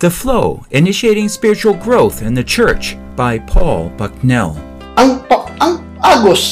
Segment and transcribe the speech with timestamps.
[0.00, 4.56] The Flow Initiating Spiritual Growth in the Church by Paul Bucknell.
[4.96, 6.42] ang pa- ang agos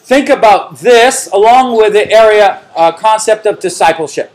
[0.03, 4.33] think about this along with the area uh, concept of discipleship.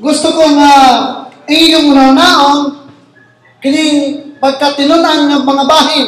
[0.00, 0.72] Gusto ko nga
[1.44, 2.88] iyong naon
[3.60, 6.06] kining pagkatinunan ng mga bahin.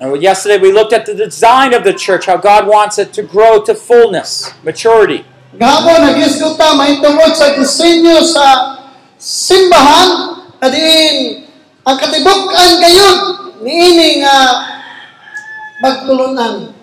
[0.00, 3.22] Uh, yesterday we looked at the design of the church, how God wants it to
[3.22, 5.22] grow to fullness, maturity.
[5.54, 8.74] Gahapon nagisguta may tungod sa disenyo sa
[9.20, 11.46] simbahan kadiin
[11.86, 13.16] ang katibuk-an gayon
[13.62, 14.36] niini nga
[15.78, 16.74] magtulunan.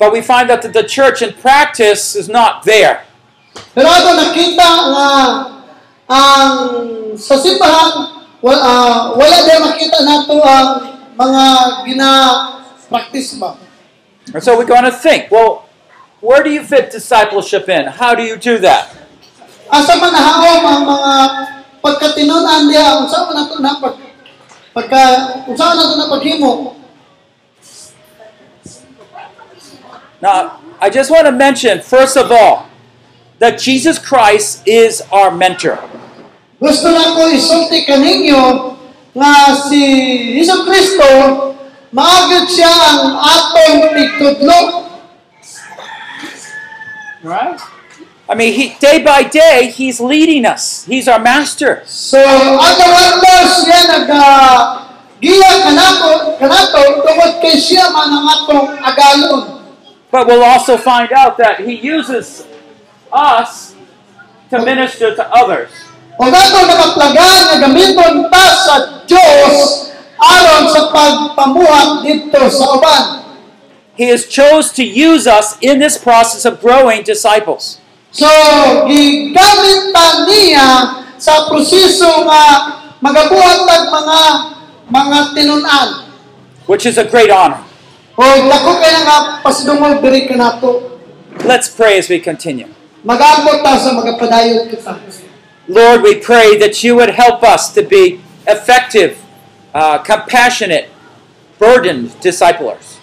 [0.00, 3.04] But we find out that the church in practice is not there.
[3.74, 5.08] Pero ato nakita nga
[6.10, 6.54] ang
[7.14, 10.68] sa simbahan wala, ah, wala din makita nato ang
[11.12, 11.44] mga
[11.84, 13.60] gina-practice ba.
[14.32, 15.68] And so we're going to think, well,
[16.24, 17.86] where do you fit discipleship in?
[17.92, 18.96] How do you do that?
[19.70, 21.12] Asa man nahaom ang mga
[21.78, 23.94] pagkatinunan diha unsa man nato na pag
[24.74, 25.02] pagka
[25.46, 26.52] unsa man nato na paghimo
[30.20, 32.68] Now, I just want to mention, first of all,
[33.40, 35.80] that Jesus Christ is our mentor.
[36.60, 38.76] gusto na ko isulti kaninyo
[39.16, 39.80] nga si
[40.44, 41.08] Kristo
[41.90, 43.80] maagad siya ang atong
[47.20, 47.60] Right?
[48.30, 50.86] I mean, he, day by day, he's leading us.
[50.86, 51.82] He's our master.
[51.84, 54.24] so adlaw-adlaw siya naga
[55.20, 59.42] giya kanato kanato tungod kay siya man ang atong agalon
[60.10, 62.42] But we'll also find out that he uses
[63.12, 63.74] us
[64.50, 65.70] to minister to others.
[66.20, 68.74] o gato nakaplagan nga gamiton ta sa
[69.08, 69.88] Dios
[70.20, 73.04] aron sa pagpamuhat dito sa uban
[73.96, 77.84] He has chose to use us in this process of growing disciples.
[78.08, 78.24] So,
[78.88, 80.68] gigamit ta niya
[81.20, 82.44] sa proseso nga
[83.04, 84.20] magabuhat tag mga
[84.88, 85.88] mga tinunan.
[86.64, 87.60] which is a great honor.
[88.16, 90.96] O dako kay nga pasidungol diri kanato.
[91.44, 92.72] Let's pray as we continue.
[93.00, 95.00] Magambot ta sa magapadayon kita.
[95.70, 99.22] Lord, we pray that you would help us to be effective,
[99.72, 100.90] uh, compassionate,
[101.56, 103.00] burdened disciplers.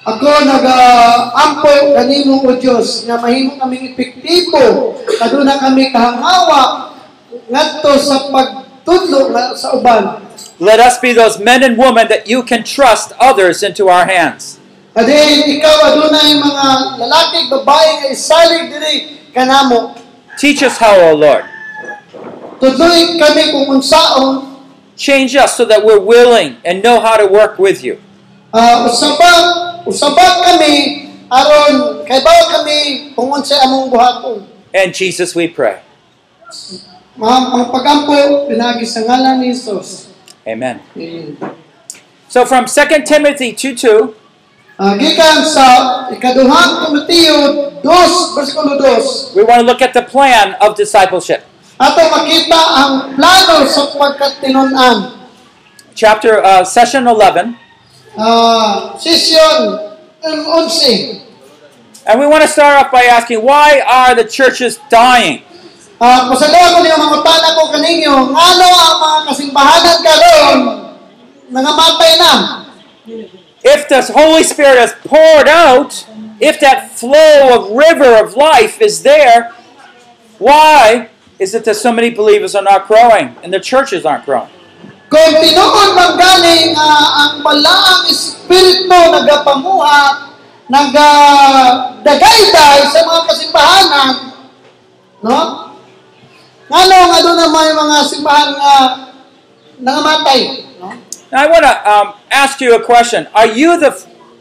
[0.00, 6.96] Ako nag-ampo kanimo o Dios nga mahimo kaming epektibo kaduna kami kahangawa
[7.28, 10.24] ngadto sa pagtudlo sa uban.
[10.56, 14.59] Let us be those men and women that you can trust others into our hands.
[15.00, 16.66] Kadin ikaw adunay mga
[17.00, 18.94] lalaki babae nga isalig diri
[19.32, 19.96] kanamo.
[20.36, 21.48] Teach us how, O Lord.
[22.60, 24.60] Kami kung unsaon
[25.00, 27.96] Change us so that we're willing and know how to work with you.
[28.52, 28.84] uh,
[30.44, 30.72] kami
[31.32, 32.76] aron kay kami
[33.16, 34.44] kung unsa among buhaton.
[34.76, 35.80] And Jesus, we pray.
[37.16, 40.12] Ang pagampo pinagi sa ngalan ni Jesus.
[40.44, 40.84] Amen.
[42.28, 44.19] So from 2 Timothy 2
[44.80, 45.66] 2, gikan sa
[46.08, 47.36] ikaduhang Timoteo
[47.84, 49.36] 2 bersikulo 2.
[49.36, 51.44] we want to look at the plan of discipleship.
[51.76, 55.20] Ato makita ang plano sa pagkatinon-an.
[55.92, 57.56] chapter uh, session 11,
[58.16, 59.76] Ah, session
[60.24, 61.28] um, 11.
[62.08, 65.44] and we want to start off by asking why are the churches dying?
[66.00, 70.58] Pasalamat niyo mga utana ko kaninyo, ngano ang mga kasimbahanan karon
[71.52, 72.32] nangamatay na.
[73.62, 76.06] If the Holy Spirit is poured out,
[76.40, 79.52] if that flow of river of life is there,
[80.40, 84.48] why is it that so many believers are not growing and the churches aren't growing?
[86.78, 90.38] Ah, ang balaang espiritu nagapamuhat,
[92.88, 94.10] sa mga kasimbahanan,
[95.20, 95.38] no?
[96.70, 98.74] Ngano nga doon mga simbahan nga
[99.82, 100.69] nangamatay?
[101.30, 103.28] Now I want to um, ask you a question.
[103.34, 103.94] Are you the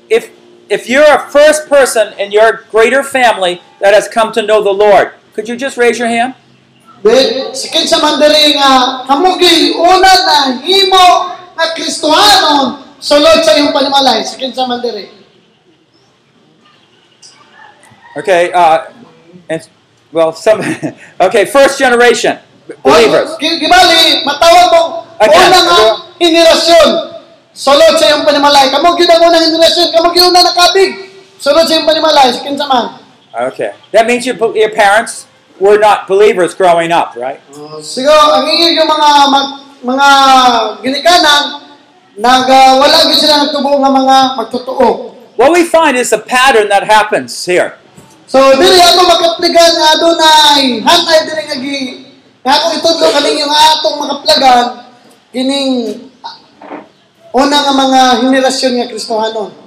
[0.09, 0.31] if
[0.69, 4.73] if you're a first person in your greater family that has come to know the
[4.73, 5.13] Lord?
[5.33, 6.33] Could you just raise your hand?
[6.99, 14.19] But sikin sa mandiri nga kamugi una na himo nga Kristohanon sulod sa iyong panimalay
[14.25, 15.07] sikin sa mandiri.
[18.17, 18.51] Okay.
[18.51, 18.91] Uh,
[19.47, 19.61] and
[20.11, 20.59] well, some
[21.21, 21.45] okay.
[21.45, 22.39] First generation
[22.83, 23.31] believers.
[23.31, 24.81] O, gi- Gibali matawag mo
[25.21, 26.08] una nga ano?
[26.19, 26.89] Henerasyon
[27.55, 28.69] sulod sa iyong panimalay.
[28.69, 31.09] Kamo gyud ang unang henerasyon, kamo gyud una nakabig.
[31.39, 32.99] Sulod sa iyong panimalay sa man.
[33.29, 33.73] Okay.
[33.95, 35.25] That means your your parents
[35.59, 37.39] were not believers growing up, right?
[37.83, 39.09] Sigo ang ingig yung mga
[39.79, 40.07] mga
[40.83, 41.43] ginikanan
[42.19, 44.89] nagawala gyud sila nagtubo nga mga magtotoo.
[45.39, 47.79] What we find is a pattern that happens here.
[48.27, 51.79] So dili ato makapligan nga adunay hanay dili nga gi
[52.43, 54.65] nga ako itudlo kaning yung atong makaplagan
[55.31, 56.08] kining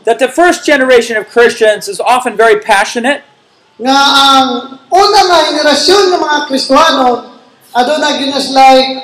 [0.04, 3.22] That the first generation of Christians is often very passionate,
[3.82, 7.40] nga ang una nga henerasyon nga mga Kristohanon
[7.72, 9.00] aduna ginaslay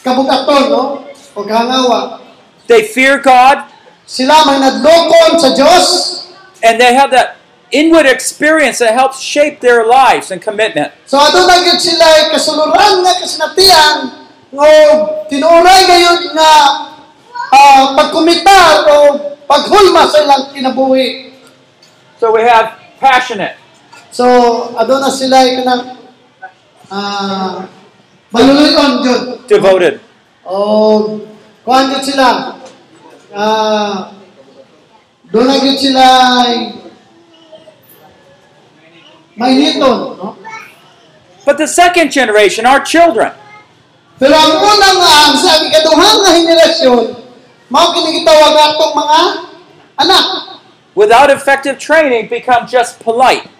[0.00, 0.82] kabugaton no?
[1.34, 2.22] O hangawa
[2.70, 3.68] they fear God,
[4.08, 5.86] sila may nadlokon sa Dios
[6.64, 7.36] and they have that
[7.74, 10.94] inward experience that helps shape their lives and commitment.
[11.04, 13.96] So aduna gyud sila kasuluran nga kasinatian
[14.54, 14.70] ngo
[15.28, 16.50] tinuray gayud nga
[17.54, 18.58] ah, pagkumita
[18.90, 18.94] o
[19.46, 21.30] paghulma sa ilang kinabuhi.
[22.18, 23.54] So we have passionate,
[24.10, 24.26] So
[24.74, 25.82] aduna sila kanang
[26.90, 27.66] ah
[28.34, 29.22] maluluyon jud.
[29.46, 30.02] devoted.
[30.42, 31.20] O
[31.62, 32.58] kuan jud sila.
[33.34, 34.14] Ah
[35.34, 36.06] doon na gyud sila
[39.34, 40.38] mainiton, no?
[41.42, 43.34] But the second generation, our children,
[44.14, 47.04] Pero ang unang ang sa ikaduhang nga henerasyon,
[47.74, 49.18] mao kini gitawag atong mga
[49.98, 50.54] anak.
[50.94, 53.50] without effective training, become just polite.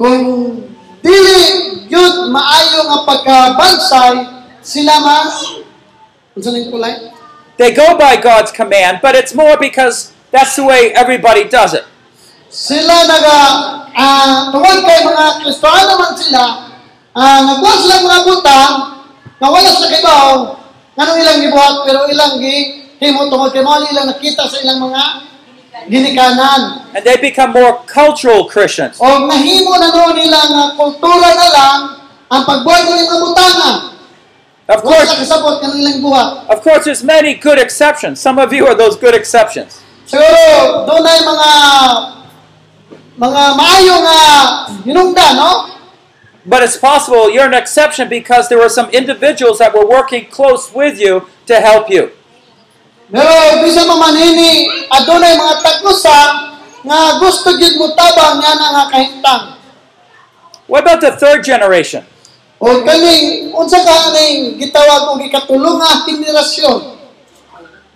[0.00, 0.64] Kung
[1.04, 1.40] dili
[1.86, 4.14] yun maayo nga pagkabansay,
[4.64, 5.16] sila ma
[6.38, 7.12] kulay?
[7.58, 11.84] They go by God's command, but it's more because that's the way everybody does it.
[12.48, 13.38] Sila naga
[14.54, 16.44] tungod kay mga Kristiyano man sila,
[17.12, 18.74] ah nagbuhat sila mga butang,
[19.36, 20.30] nga wala sa kibaw,
[20.94, 25.02] nganong ilang gibuhat pero ilang gi himo tungod kay mao ilang nakita sa ilang mga
[25.86, 26.90] ginikanan.
[26.94, 28.98] And they become more cultural Christians.
[28.98, 31.78] O nahimo na noon nila nga kultura na lang
[32.28, 33.72] ang pagbuhat ng mga butanga.
[34.68, 38.20] Of course, of course, there's many good exceptions.
[38.20, 39.80] Some of you are those good exceptions.
[40.04, 41.50] Siguro, doon ay mga
[43.16, 44.18] mga maayo nga
[44.84, 45.72] hinungda, no?
[46.44, 50.68] But it's possible you're an exception because there were some individuals that were working close
[50.68, 52.12] with you to help you.
[53.08, 56.18] Pero bisa mamanini, adunay mga tagnusa
[56.84, 59.42] nga gusto gyud mo tabang nga nga kahintang.
[60.68, 62.04] What about the third generation?
[62.60, 67.00] O kaning unsa ka ning gitawag og ikatulong nga henerasyon.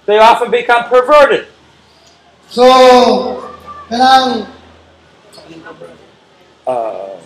[0.09, 1.47] They often become perverted.
[2.49, 2.65] So,
[3.93, 4.49] kanang
[6.65, 7.21] uh,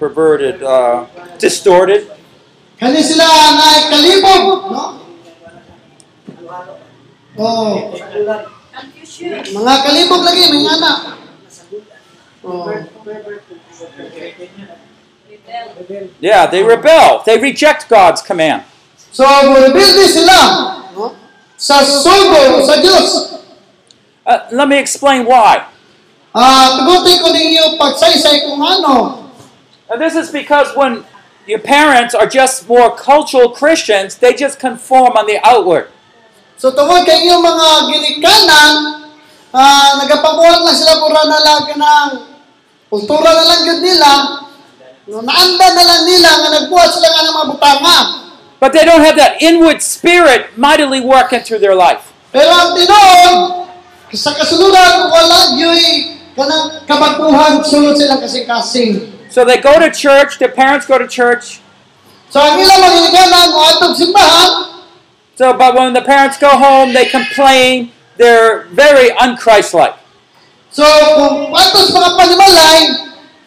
[0.00, 1.04] perverted, uh,
[1.36, 2.08] distorted.
[2.80, 4.99] kani sila na kalibog, no?
[7.40, 7.88] Oh,
[9.50, 11.16] mga kalibog lagi may anak.
[12.44, 12.68] Oh.
[16.20, 17.24] Yeah, they rebel.
[17.24, 18.68] They reject God's command.
[19.08, 19.24] So,
[19.56, 20.38] rebelde sila
[21.56, 23.40] sa sugo sa Dios.
[24.20, 25.64] Uh, let me explain why.
[26.36, 29.26] Ah, tugutin ko ninyo pagsaysay kung ano.
[29.88, 31.08] And this is because when
[31.48, 35.88] your parents are just more cultural Christians, they just conform on the outward.
[36.60, 38.72] So tungod kay inyong mga ginikanan,
[39.48, 42.36] ah nagapabuhat lang sila pura na lang kanang
[42.92, 44.10] kultura na lang yun nila.
[45.08, 47.98] No, naanda na lang nila nga nagbuhat sila nga ng mga butanga.
[48.60, 52.12] But they don't have that inward spirit mightily working through their life.
[52.28, 53.64] Pero ang tinuod,
[54.12, 54.76] sa kasunod
[55.08, 59.08] wala yoy kanang kabaguhan sulod silang kasing-kasing.
[59.32, 61.64] So they go to church, their parents go to church.
[62.28, 64.79] So ang ilang magiganan mo atong simbahan,
[65.40, 67.96] So, but when the parents go home, they complain.
[68.20, 69.96] They're very unchristlike.
[70.68, 70.84] so
[71.16, 72.80] kung patos mga panimalay,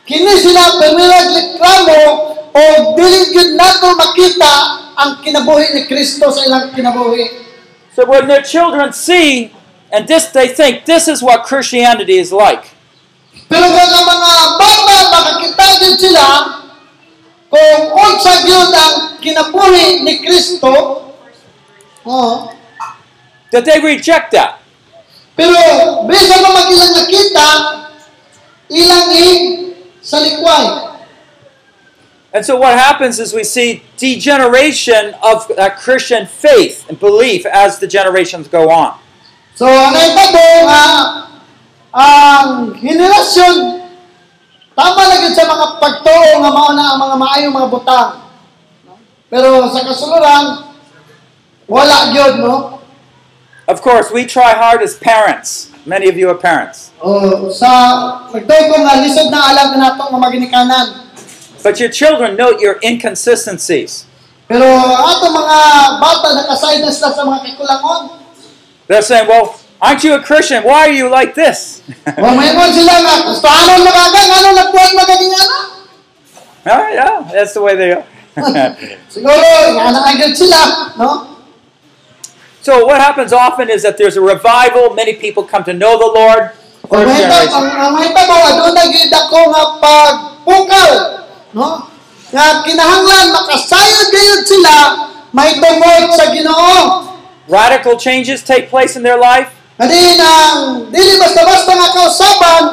[0.01, 2.01] kini sila pamilag reklamo
[2.49, 2.61] o
[2.97, 4.53] dili gyud nato makita
[4.97, 7.29] ang kinabuhi ni Kristo sa ilang kinabuhi.
[7.93, 9.53] So when their children see,
[9.93, 12.73] and this they think this is what Christianity is like.
[13.45, 16.25] Pero kung ang mga bata makakita din sila
[17.53, 21.02] kung unsa gyud ang kinabuhi ni Kristo,
[22.05, 22.53] oh,
[23.51, 24.63] That they reject that.
[25.33, 25.57] pero
[26.05, 27.47] bisa pa magilang nakita
[28.69, 29.27] ilang i
[30.01, 30.93] sa likway.
[32.33, 37.77] And so what happens is we see degeneration of that Christian faith and belief as
[37.77, 38.97] the generations go on.
[39.53, 40.83] So ang naitabo nga
[41.93, 43.85] ang henerasyon
[44.73, 48.09] tama na gyud sa mga pagtuo nga mao na ang mga maayong mga butang.
[49.29, 50.72] Pero sa kasuluran
[51.67, 52.79] wala gyud no.
[53.67, 55.71] Of course, we try hard as parents.
[55.85, 56.91] Many of you are parents.
[56.99, 60.87] O sa pagtuo ko nga lisod na alam na nato nga maginikanan.
[61.63, 64.07] But your children note your inconsistencies.
[64.47, 65.57] Pero ato mga
[65.99, 68.19] bata na sila sa mga kikulangon.
[68.87, 70.63] They're saying, well, aren't you a Christian?
[70.67, 71.83] Why are you like this?
[72.19, 73.79] O mayroon sila nga gusto ano
[74.51, 75.57] nagbuhat magaging ano.
[76.63, 78.07] Ah, yeah, that's the way they are.
[79.11, 79.35] Siguro
[79.75, 80.59] nga na sila,
[80.95, 81.32] no?
[82.63, 84.95] So what happens often is that there's a revival.
[84.95, 86.55] Many people come to know the Lord.
[86.87, 87.63] O First ang, generation.
[87.79, 88.35] ang mahita mo,
[89.33, 90.89] ako nga pagpukaw,
[91.57, 91.67] no?
[92.33, 94.75] Nga kinahanglan, makasayod gayud sila,
[95.33, 95.57] may
[96.13, 96.77] sa ginoo.
[97.49, 99.49] Radical changes take place in their life.
[99.77, 102.63] Kadi nang, dili basta-basta nga kausaban,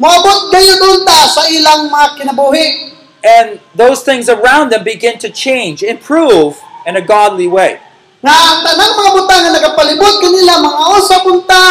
[0.00, 2.96] maabot gayud unta sa ilang mga kinabuhi.
[3.20, 6.56] And those things around them begin to change, improve
[6.88, 7.82] in a godly way.
[8.26, 11.66] Nga ang tanang mga butang nga nagapalibot kanila, mga usap unta,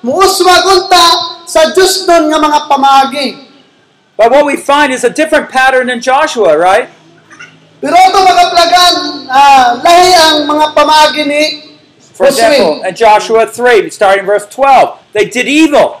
[0.00, 1.06] muuswag unta,
[1.44, 3.28] sa Diyos nun nga mga pamagi.
[4.16, 6.88] But what we find is a different pattern in Joshua, right?
[7.84, 8.94] Pero ito mga plagan,
[9.28, 11.42] ah, lahi ang mga pamagi ni
[12.16, 16.00] For example, in Joshua 3, starting verse 12, they did evil.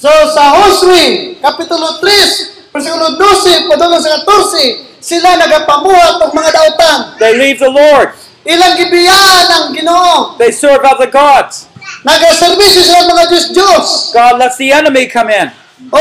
[0.00, 6.98] So sa Josue, Kapitulo 3, versikulo 12, padulong sa 14, sila nagapamuhat ng mga dautan.
[7.20, 8.23] They leave the Lord.
[8.44, 10.36] Ilang gibiyaan ang ginoo.
[10.36, 11.68] They serve other gods.
[12.04, 14.12] Nagaservisyo sila mga Diyos-Diyos.
[14.12, 15.48] God lets the enemy come in.
[15.88, 16.00] O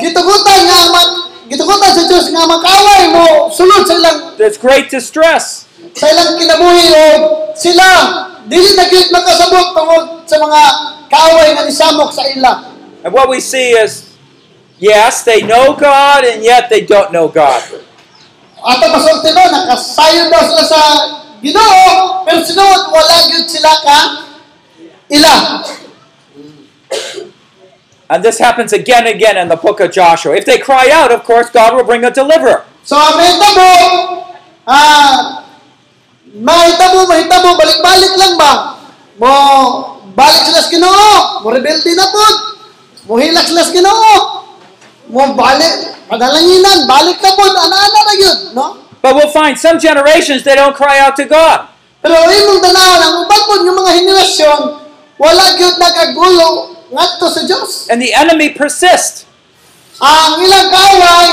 [0.00, 1.10] gitugutan nga mag
[1.48, 5.68] gitugutan sa Diyos nga makaway mo sulod sa ilang There's great distress.
[5.92, 7.02] sa ilang kinabuhi o
[7.54, 7.86] sila
[8.48, 10.60] dili na gyud makasabot tungod sa mga
[11.12, 12.52] kaaway nga nisamok sa ila.
[13.04, 14.16] And what we see is,
[14.80, 17.60] yes, they know God, and yet they don't know God.
[18.64, 20.80] Ato pasulti no, nakasayon daw sila sa
[21.44, 23.98] Ginoo, pero sinuod wala gyud sila ka
[25.12, 25.34] ila.
[28.08, 30.36] And this happens again and again in the book of Joshua.
[30.36, 32.64] If they cry out, of course, God will bring a deliverer.
[32.84, 33.68] So mahitabo,
[34.68, 35.44] ah,
[36.32, 38.52] mahitabo, mahitabo, balik-balik lang ba?
[39.16, 39.32] Mo,
[40.12, 42.24] balik sila sa Ginoo, mo rebelde na po,
[43.08, 44.14] mo hilak sila sa Ginoo,
[45.08, 48.83] mo balik, padalanginan, balik na po, ana-ana na yun, no?
[49.04, 51.68] But we'll find some generations they don't cry out to God.
[52.00, 54.60] Pero imong tanaw, ang uban po ng mga henerasyon,
[55.20, 57.84] wala gyud nagagulo ngadto sa Dios.
[57.92, 59.28] And the enemy persists.
[60.00, 61.28] Ang ilang kaway,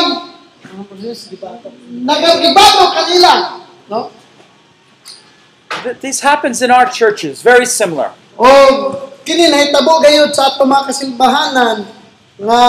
[2.03, 3.31] nagagibato kanila,
[3.87, 4.11] no?
[6.03, 8.11] This happens in our churches, very similar.
[8.35, 8.47] O
[9.23, 11.87] kini nahitabo gayud sa ato mga kasimbahanan
[12.35, 12.61] nga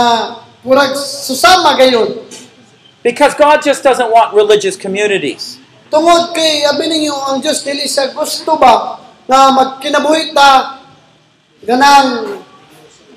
[0.62, 2.31] murag susama gayud.
[3.02, 5.58] Because God just doesn't want religious communities.
[5.90, 10.80] Tungod kay abi ninyo ang Dios dili sa gusto ba nga magkinabuhi ta
[11.66, 12.40] ganang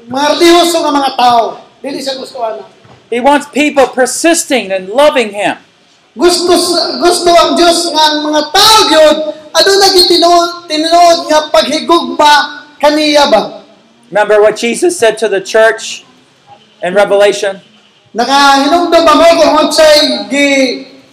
[0.09, 1.63] mga relihiyoso nga mga tao.
[1.79, 2.65] Dili sa gusto ana.
[3.13, 5.61] He wants people persisting and loving Him.
[6.17, 6.57] Gusto
[6.99, 9.17] gusto ang Dios nga ang mga tao gyud
[9.53, 10.09] aduna gyud
[10.65, 12.33] tinuod nga paghigugma
[12.81, 13.61] kaniya ba.
[14.09, 16.03] Remember what Jesus said to the church
[16.81, 17.61] in Revelation?
[18.15, 20.47] Nakahinungdan ba mo kung unsay gi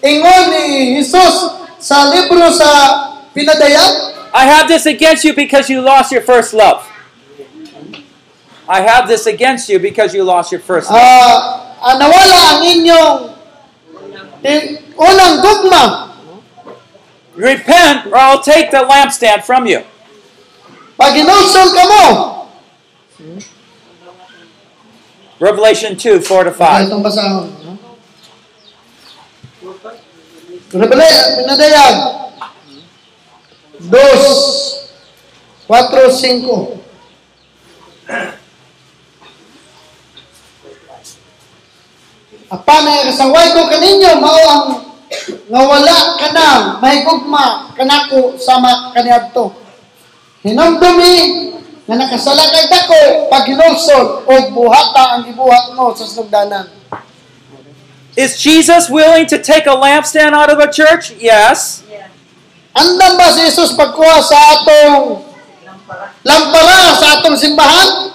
[0.06, 1.50] ingon ni Jesus
[1.82, 2.70] sa libro sa
[3.34, 4.14] pinadayag?
[4.30, 6.86] I have this against you because you lost your first love.
[8.70, 11.02] I have this against you because you lost your first love.
[11.82, 13.18] Ah, nawala ang inyong
[14.94, 15.84] unang dogma.
[17.34, 19.82] Repent, or I'll take the lampstand from you.
[20.94, 22.04] Pag hinulsol ka mo,
[25.42, 26.86] Revelation 2 4 to 5.
[26.86, 27.50] itong basahon.
[30.70, 31.94] Rebele, pinadayag.
[33.90, 34.30] Dos,
[35.66, 36.78] cuatro, cinco.
[42.46, 44.64] Apan ay kasaway ko kaninyo, mao ang
[45.50, 49.50] nga wala ka na, mahigugma kanako sama kaniadto.
[50.46, 51.12] Hinumdumi
[51.82, 56.70] nga nakasalakay dako pag hinulsol o buhata ang gibuhat mo sa sugdanan.
[58.14, 61.16] Is Jesus willing to take a lampstand out of a church?
[61.16, 61.82] Yes.
[62.76, 65.26] Andam ba si Jesus pagkuha sa atong
[66.24, 68.14] lampara sa atong simbahan?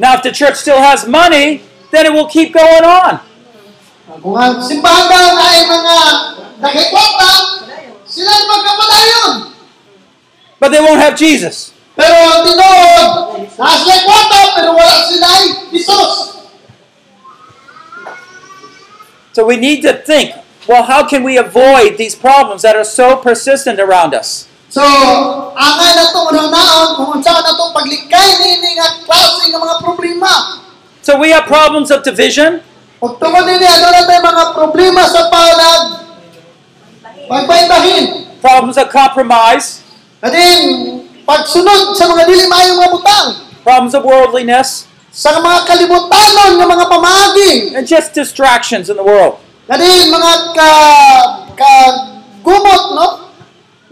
[0.00, 1.60] Now, if the church still has money,
[1.92, 3.20] then it will keep going on.
[4.20, 5.96] Kung ang simbahan daw ay mga
[6.60, 7.32] nakikwata,
[8.10, 9.32] sila magkapadayon.
[10.58, 11.69] But they won't have Jesus.
[11.98, 13.08] Pero ang tinood,
[13.58, 15.44] nasa sila kwata, pero wala sila ay
[15.74, 16.12] Jesus.
[19.30, 20.34] So we need to think
[20.70, 24.46] well, how can we avoid these problems that are so persistent around us?
[24.70, 24.86] So,
[25.58, 30.62] angay na itong unang-naon, kung saan na itong paglikay nini nga klase ng mga problema.
[31.02, 32.62] So we have problems of division,
[33.00, 35.82] Kung tungkol nini, ano na tayo mga problema sa palag,
[37.26, 38.04] pagbaybahin.
[38.38, 39.82] problems of compromise,
[40.20, 40.99] Kading,
[41.30, 43.28] pagsunod sa mga dili maayong mga butang,
[43.62, 49.38] problems of worldliness, sa mga kalibutanon ng mga pamagi, and just distractions in the world.
[49.70, 50.70] kading mga ka,
[51.54, 51.72] ka
[52.42, 53.06] gumot, no?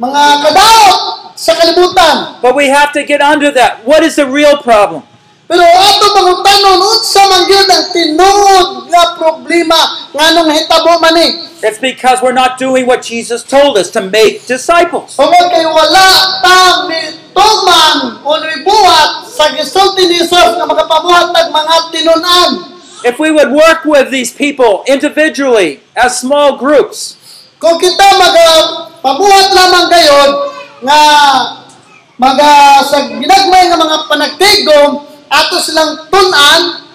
[0.02, 0.98] Mga kadaot
[1.38, 2.42] sa kalibutan.
[2.42, 3.86] But we have to get under that.
[3.86, 5.06] What is the real problem?
[5.48, 9.78] Pero ato pangutanon, unsa man gyud ang tinuod nga problema
[10.12, 11.28] nganong hitabo man ni?
[11.64, 15.16] It's because we're not doing what Jesus told us to make disciples.
[15.16, 16.06] Tungod kay wala
[16.44, 16.84] ta
[17.38, 22.50] mituman o nibuhat sa gisulti ni Jesus nga makapabuhat tag mga tinunan.
[23.06, 27.14] If we would work with these people individually as small groups,
[27.58, 30.30] Kung kita magapabuhat lamang gayon
[30.86, 31.00] nga
[32.14, 36.86] maga sa ginagmay nga mga panagtigom ato silang tunan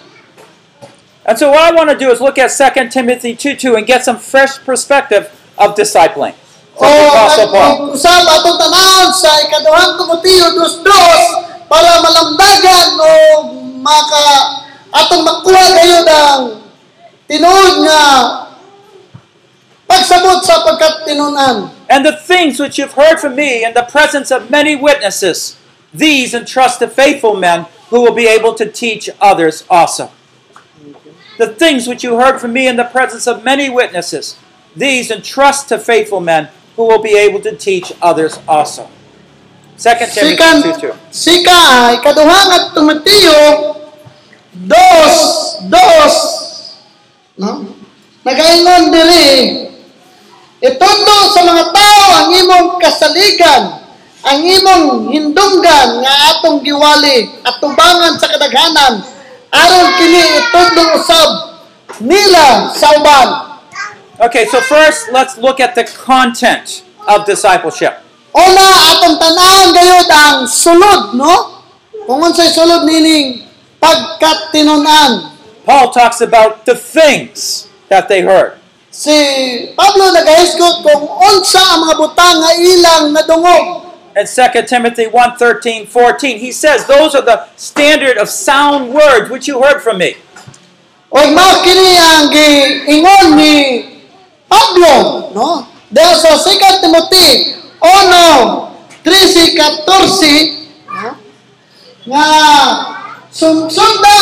[1.28, 3.84] and so what I want to do is look at 2 Timothy 2 2 and
[3.84, 6.36] get some fresh perspective of discipling
[6.78, 7.72] Oh, o from the Apostle Paul.
[7.94, 13.14] usab atong tanan sa ikaduhang Timoteo 2:2 para malamdagan o
[13.86, 14.26] maka
[14.90, 16.42] atong makuha gayon ang
[17.30, 18.02] tinuod nga
[19.86, 21.70] pagsabot sa pagkatinunan.
[21.90, 25.62] And the things which you've heard from me in the presence of many witnesses,
[25.94, 30.10] these entrust to faithful men who will be able to teach others also.
[31.38, 34.38] The things which you heard from me in the presence of many witnesses,
[34.74, 38.90] these entrust to faithful men who will be able to teach others also.
[39.78, 40.94] 2 Timothy Sikan, 2 2.
[41.10, 41.62] sika,
[41.98, 43.42] ikaduhang at Timoteo,
[44.54, 45.16] dos,
[45.66, 46.16] dos,
[47.42, 47.74] no?
[48.24, 49.30] Nagaingon diri,
[50.64, 53.84] itundo sa mga tao ang imong kasaligan,
[54.24, 59.04] ang imong hindunggan nga atong giwali at tubangan sa kadaghanan,
[59.52, 61.30] aron kini itundo usab
[62.00, 63.53] nila sa uban.
[64.21, 67.97] Okay, so first let's look at the content of discipleship.
[68.34, 71.65] Una, atong tanawon gayud ang sulod, no?
[72.06, 73.45] Kung unsay sulod nining
[73.82, 75.34] pagkatinunan.
[75.65, 78.62] Paul talks about the things that they heard.
[78.93, 79.13] Si
[79.73, 83.65] Pablo nagahisgot kung unsa ang mga butang nga ilang nadungog.
[84.13, 89.34] In 2 Timothy 1 13, 14, he says, Those are the standard of sound words
[89.34, 90.21] which you heard from me.
[91.10, 93.54] O mao kini ang giingon ni
[94.54, 94.94] Pablo,
[95.34, 95.50] no?
[95.89, 101.10] Dahil sa 2 Timothy 1, 13, 14, no?
[102.04, 102.26] nga
[103.34, 104.18] sumsunda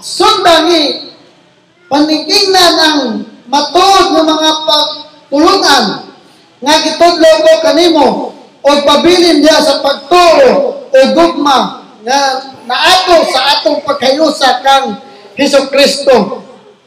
[0.00, 1.12] sunda ni
[1.90, 3.00] paningkingnan ang
[3.50, 5.84] matuod ng mga pagtulunan
[6.62, 8.06] nga gitudlo ko kanimo
[8.64, 12.20] o pabilin diya sa pagturo o gugma nga
[12.70, 15.02] naato sa atong pagkayusa kang
[15.36, 16.45] Hesus Kristo.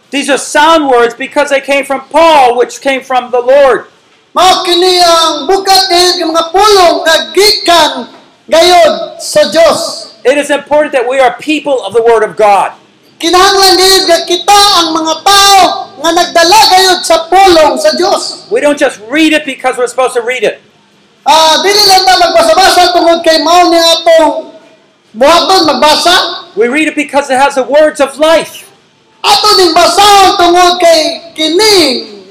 [0.09, 3.93] These are sound words because they came from Paul, which came from the Lord.
[4.33, 7.91] Mao kini ang bugat ni mga pulong nga gikan
[8.45, 10.13] gayod sa Dios.
[10.21, 12.77] It is important that we are people of the Word of God.
[13.17, 15.61] Kinahanglan gayud nga kita ang mga tao
[15.97, 18.45] nga nagdala gayud sa pulong sa Dios.
[18.53, 20.61] We don't just read it because we're supposed to read it.
[21.25, 24.57] Ah, dili lang ta magbasa-basa tungod kay mao ni atong
[25.13, 26.15] buhaton magbasa.
[26.53, 28.68] We read it because it has the words of life.
[29.19, 31.75] Ato ning basahon tungod kay kini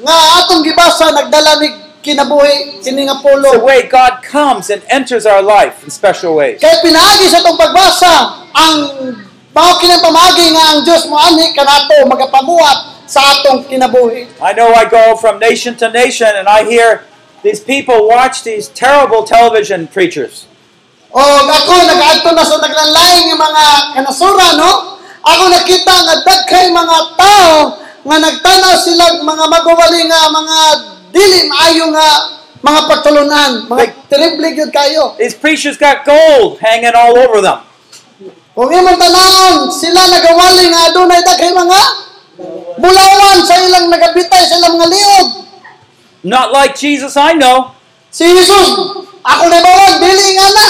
[0.01, 1.69] nga atong gibasa nagdala ni
[2.01, 6.61] kinabuhi kini nga It's the way God comes and enters our life in special ways.
[6.61, 8.13] Kaya pinaagi sa itong pagbasa,
[8.57, 8.77] ang
[9.53, 14.29] mao kinang pamagi nga ang Diyos mo ani kanato magapabuhat sa atong kinabuhi.
[14.41, 17.05] I know I go from nation to nation and I hear
[17.45, 20.49] these people watch these terrible television preachers.
[21.13, 23.65] O ako nagaadto na sa naglalayng nga mga
[23.97, 24.98] kanasura no.
[25.29, 27.77] Ako nakita nga dagkay mga tao
[28.09, 30.59] nga nagtanaw sila mga magawali nga mga
[31.13, 32.09] dili maayo nga
[32.59, 35.15] mga patulunan, mga terrible gyud kayo.
[35.21, 37.63] These preachers got gold hanging all over them.
[38.57, 41.81] Kung imong tanawon, sila nagawali nga adunay dagkay mga
[42.81, 45.29] bulawan sa ilang nagabitay sa ilang mga liog.
[46.27, 47.79] Not like Jesus I know.
[48.11, 48.75] Si Jesus,
[49.23, 50.69] ako na bawag, dili nga na.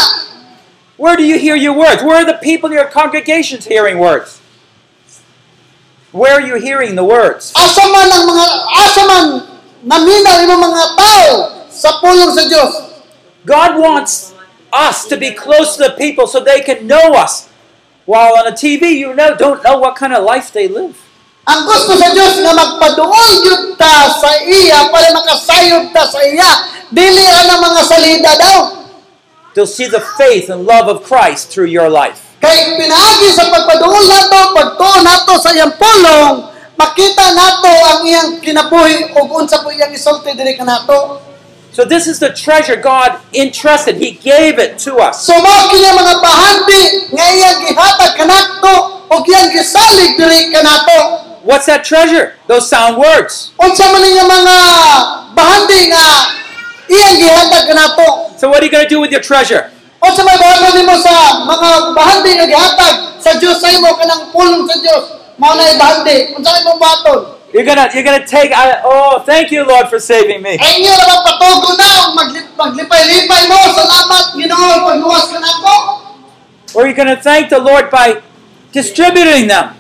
[0.99, 2.03] Where do you hear your words?
[2.03, 4.38] Where are the people in your congregations hearing words?
[6.13, 7.53] Where are you hearing the words?
[7.53, 8.47] Asa man ang mga,
[8.81, 9.25] asa man
[9.85, 11.33] naminaw imong mga tao
[11.69, 12.73] sa pulong sa Diyos.
[13.45, 14.33] God wants
[14.73, 17.53] us to be close to the people so they can know us.
[18.09, 20.97] While on a TV, you know, don't know what kind of life they live.
[21.49, 26.53] Ang gusto sa Diyos nga magpaduol yun ta sa iya para makasayod ta sa iya.
[26.89, 28.57] Dili ang mga salida daw.
[29.53, 32.28] They'll see the faith and love of Christ through your life.
[32.39, 36.47] Kay pinaagi sa pagpaduol nato, pagtuon nato sa iyang pulong,
[36.79, 41.19] makita nato ang iyang kinabuhi ug unsa po iyang isulti diri kanato.
[41.75, 43.99] So this is the treasure God entrusted.
[43.99, 45.27] He gave it to us.
[45.27, 51.27] So mao kini mga bahandi nga iyang gihatag kanato ug iyang gisalig diri kanato.
[51.43, 52.39] What's that treasure?
[52.47, 53.51] Those sound words.
[53.59, 54.57] Unsa man nga mga
[55.35, 56.07] bahandi nga
[56.87, 58.31] iyang gihatag kanato.
[58.39, 59.75] So what are you going to do with your treasure?
[59.99, 64.63] Unsa may bago nimo sa mga bahandi nga gihatag sa Dios sa imo kanang pulong
[64.63, 65.19] sa Dios.
[65.35, 66.39] Mao na bahandi.
[66.39, 67.21] Unsa imong baton?
[67.51, 68.53] You're gonna you're gonna take.
[68.53, 70.61] I, oh, thank you, Lord, for saving me.
[70.61, 72.13] Inyo naman patugo na
[72.55, 73.59] maglipay-lipay mo.
[73.73, 75.75] Salamat Ginoo pagluwas ka nako.
[76.77, 78.21] Or you're gonna thank the Lord by
[78.71, 79.75] distributing them.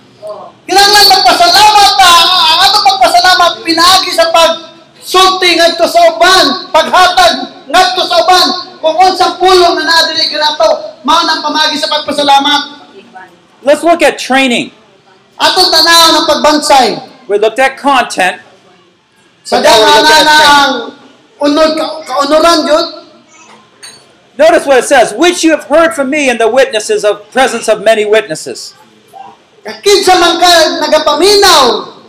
[0.65, 2.13] Kinahanglan magpasalamat ta.
[2.27, 4.53] Ang ato pagpasalamat pinaagi sa pag
[4.99, 8.68] sulti ngadto sa uban, paghatag ngadto sa uban.
[8.79, 12.79] Kung unsang pulong na nadili kanato, mao nang pamagi sa pagpasalamat.
[13.63, 14.71] Let's look at training.
[15.39, 16.87] Atong tanaw ng pagbansay.
[17.27, 18.43] We looked at content.
[19.43, 20.75] Sa we're na ang
[21.43, 22.87] unod ka, kaunuran yun.
[24.39, 27.67] Notice what it says, which you have heard from me in the witnesses of presence
[27.67, 28.79] of many witnesses.
[29.67, 30.51] Kinsa man ka
[30.87, 31.65] nagapaminaw,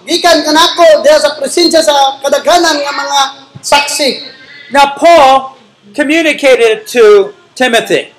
[0.06, 3.20] gikan kanako diha sa presensya sa kadaghanan nga mga
[3.66, 4.10] saksi.
[4.70, 5.59] Now Paul
[5.94, 8.14] communicated it to Timothy.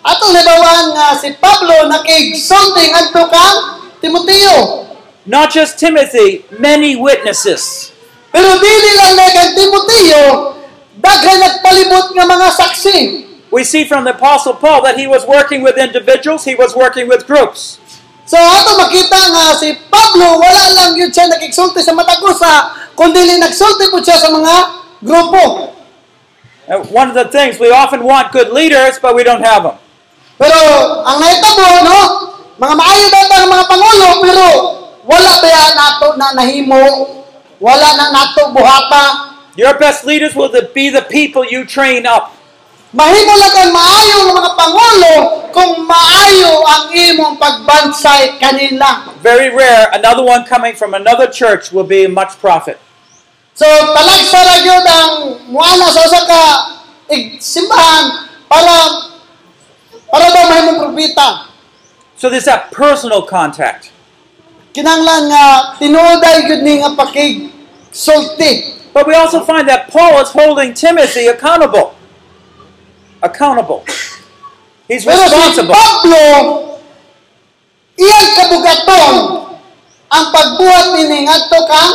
[0.00, 3.56] Atong nabawan nga si Pablo nakigsulting adto kang
[4.00, 4.88] Timoteo.
[5.28, 7.92] Not just Timothy, many witnesses.
[8.32, 10.22] Pero dili lang kang Timoteo,
[10.96, 12.98] daghan nagpalibot nga mga saksi.
[13.50, 17.10] We see from the Apostle Paul that he was working with individuals, he was working
[17.10, 17.82] with groups.
[18.30, 23.90] So ato makita nga si Pablo wala lang yun siya nakigsulti sa matagusa, kundi nagsulti
[23.90, 24.54] po siya sa mga
[25.02, 25.74] grupo.
[26.70, 29.74] And one of the things, we often want good leaders, but we don't have them.
[30.38, 30.54] Pero
[31.02, 31.98] ang naitabo, no?
[32.62, 34.44] Mga maayo data ng mga pangulo, pero
[35.02, 36.78] wala ba nato na nahimo?
[37.58, 39.34] Wala na nato buhata?
[39.58, 42.38] Your best leaders will be the people you train up.
[42.94, 45.12] Mahimo lang ang maayo ng mga pangulo
[45.50, 49.10] kung maayo ang imong pagbansay kanila.
[49.18, 52.78] Very rare, another one coming from another church will be much profit.
[53.54, 55.10] So, talag sa ragyod ang
[55.52, 56.42] muana sa usa ka
[57.12, 58.74] ig- simbahan para
[60.10, 61.50] para daw mahimong propita.
[62.18, 63.88] So there's that personal contact.
[64.74, 67.48] Kinanglan nga tinuoday gud ni nga pakig
[67.94, 68.76] sulti.
[68.92, 71.94] But we also find that Paul is holding Timothy accountable.
[73.22, 73.86] Accountable.
[74.90, 75.74] He's Pero si responsible.
[75.74, 76.22] Pablo,
[77.94, 79.14] iyang kabugaton
[80.10, 81.94] ang pagbuhat ni ngadto kang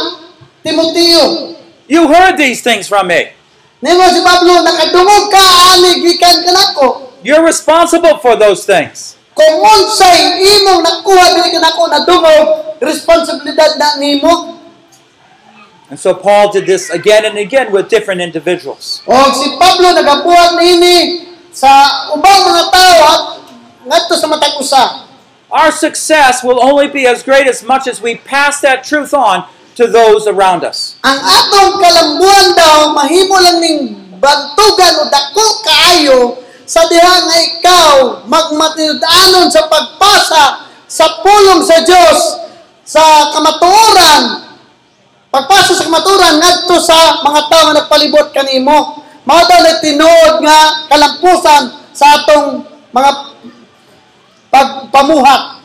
[0.66, 1.54] Timoteo.
[1.86, 3.30] You heard these things from me.
[3.86, 5.46] Nimo si Pablo nakadungog ka
[6.02, 7.14] gikan kanako.
[7.22, 9.14] You're responsible for those things.
[9.38, 12.48] Kung unsay imong nakuha dili kanako na dungog,
[12.82, 14.58] responsibilidad na nimo.
[15.94, 19.06] And so Paul did this again and again with different individuals.
[19.06, 20.58] Si Pablo nagabuhat
[21.54, 21.70] sa
[22.18, 23.38] ubang mga tao
[23.86, 25.06] ngadto sa matag usa.
[25.54, 29.46] Our success will only be as great as much as we pass that truth on
[29.76, 30.96] to those around us.
[31.04, 33.80] Ang atong kalambuan daw mahimo lang ning
[34.18, 36.20] bantugan o dako kaayo
[36.66, 37.94] sa diha nga ikaw
[38.26, 40.46] magmatinud-anon sa pagpasa
[40.88, 42.20] sa pulong sa Dios
[42.88, 44.46] sa kamatuoran
[45.36, 49.04] pagpasok sa kamaturan ngadto sa mga tao nga nagpalibot kanimo.
[49.28, 52.64] Mao daw na tinuod nga kalampusan sa atong
[52.96, 53.12] mga
[54.48, 55.60] pagpamuhat.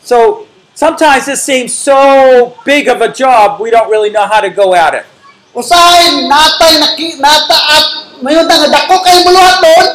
[0.00, 4.50] So sometimes this seems so big of a job, we don't really know how to
[4.50, 5.06] go at it.
[5.50, 9.86] Usahay natay naki nataat mayon nga dako kay buluhaton.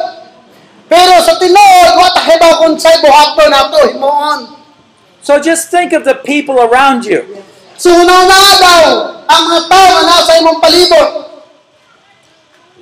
[0.86, 4.40] Pero sa tinuod wa ta hibaw kung say buhaton nato himuon.
[5.24, 7.24] So just think of the people around you.
[7.76, 8.84] So daw
[9.26, 11.08] ang mga tao nga nasa imong palibot.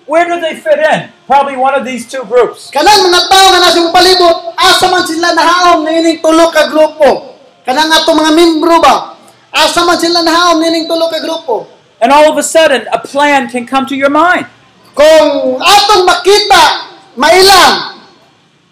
[0.05, 1.09] Where do they fit in?
[1.25, 2.69] Probably one of these two groups.
[2.69, 7.34] Kanang mga tao nga nasa imong palibot, asa man sila nahaom nining tulo ka grupo.
[7.65, 9.17] Kanang ato mga membro ba?
[9.49, 11.65] Asa man sila nahaom nining tulo ka grupo.
[11.97, 14.45] And all of a sudden, a plan can come to your mind.
[14.93, 18.05] Kung atong makita, mailang,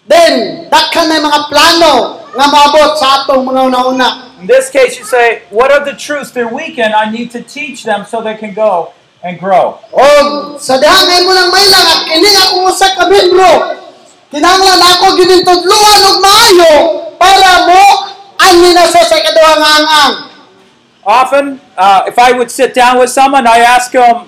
[0.05, 1.93] then dakhan na yung mga plano
[2.37, 4.37] nga maabot sa atong mga una-una.
[4.37, 6.93] In this case, you say, What are the truths they're weak in?
[6.93, 8.93] I need to teach them so they can go
[9.25, 9.81] and grow.
[9.89, 10.03] O
[10.61, 13.81] sa dihangay mo lang mailang at kini akong usa ka membro.
[14.29, 16.73] Kinahanglan ako ginintudluan og maayo
[17.17, 17.83] para mo
[18.49, 20.13] ani na sa sa kaduha nga ang
[21.03, 24.23] Often, uh, if I would sit down with someone, I ask them,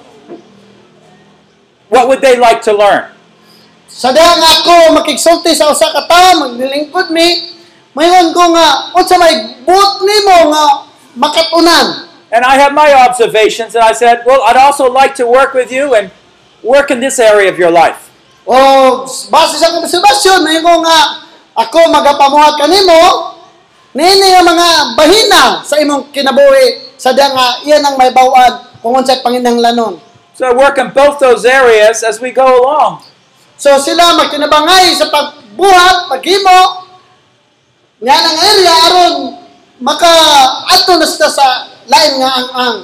[1.88, 3.14] What would they like to learn?
[3.88, 7.56] Sa dihang ako makigsulti sa usa ka tawo magnilingkod mi,
[7.96, 10.64] mayon ko nga unsa may buot nimo nga
[11.16, 12.10] makatunan.
[12.34, 15.72] And I have my observations, and I said, Well, I'd also like to work with
[15.72, 16.12] you and
[16.60, 18.12] work in this area of your life.
[18.44, 21.24] O base sa akong obserbasyon, mayon ko nga
[21.56, 23.32] ako magapamuhat kanimo
[23.96, 24.68] nini nga mga
[25.00, 30.04] bahina sa imong kinabuhi sa dihang nga iyan ang may bawaan kung unsay panginahanglanon.
[30.36, 33.08] So I work in both those areas as we go along.
[33.56, 36.92] So sila magkinabangay sa pagbuhat, paghimo,
[38.04, 39.16] nga ng area aron
[39.80, 40.12] maka
[40.76, 42.78] ato na sa lain nga ang ang.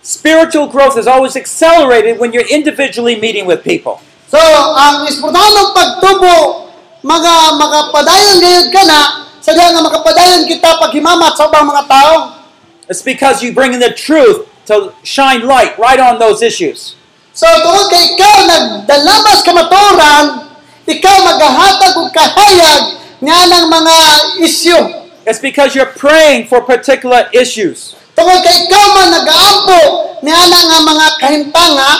[0.00, 4.00] Spiritual growth is always accelerated when you're individually meeting with people.
[4.32, 4.40] So
[4.72, 6.64] ang importanteng pagtubo
[7.04, 8.82] mga makapadayon gayud ka
[9.46, 12.34] na sa diha nga makapadayon kita paghimamat sa ubang mga tao.
[12.90, 16.98] It's because you bring in the truth to shine light right on those issues.
[17.30, 20.50] So tungod kay ikaw nagdalabas ka maturan,
[20.90, 22.82] ikaw magahatag og kahayag
[23.22, 23.96] nga ng mga
[24.42, 24.78] isyu.
[25.22, 27.94] It's because you're praying for particular issues.
[28.18, 29.80] Tungod kay ikaw man nagaampo
[30.26, 31.90] niana nga mga kahintanga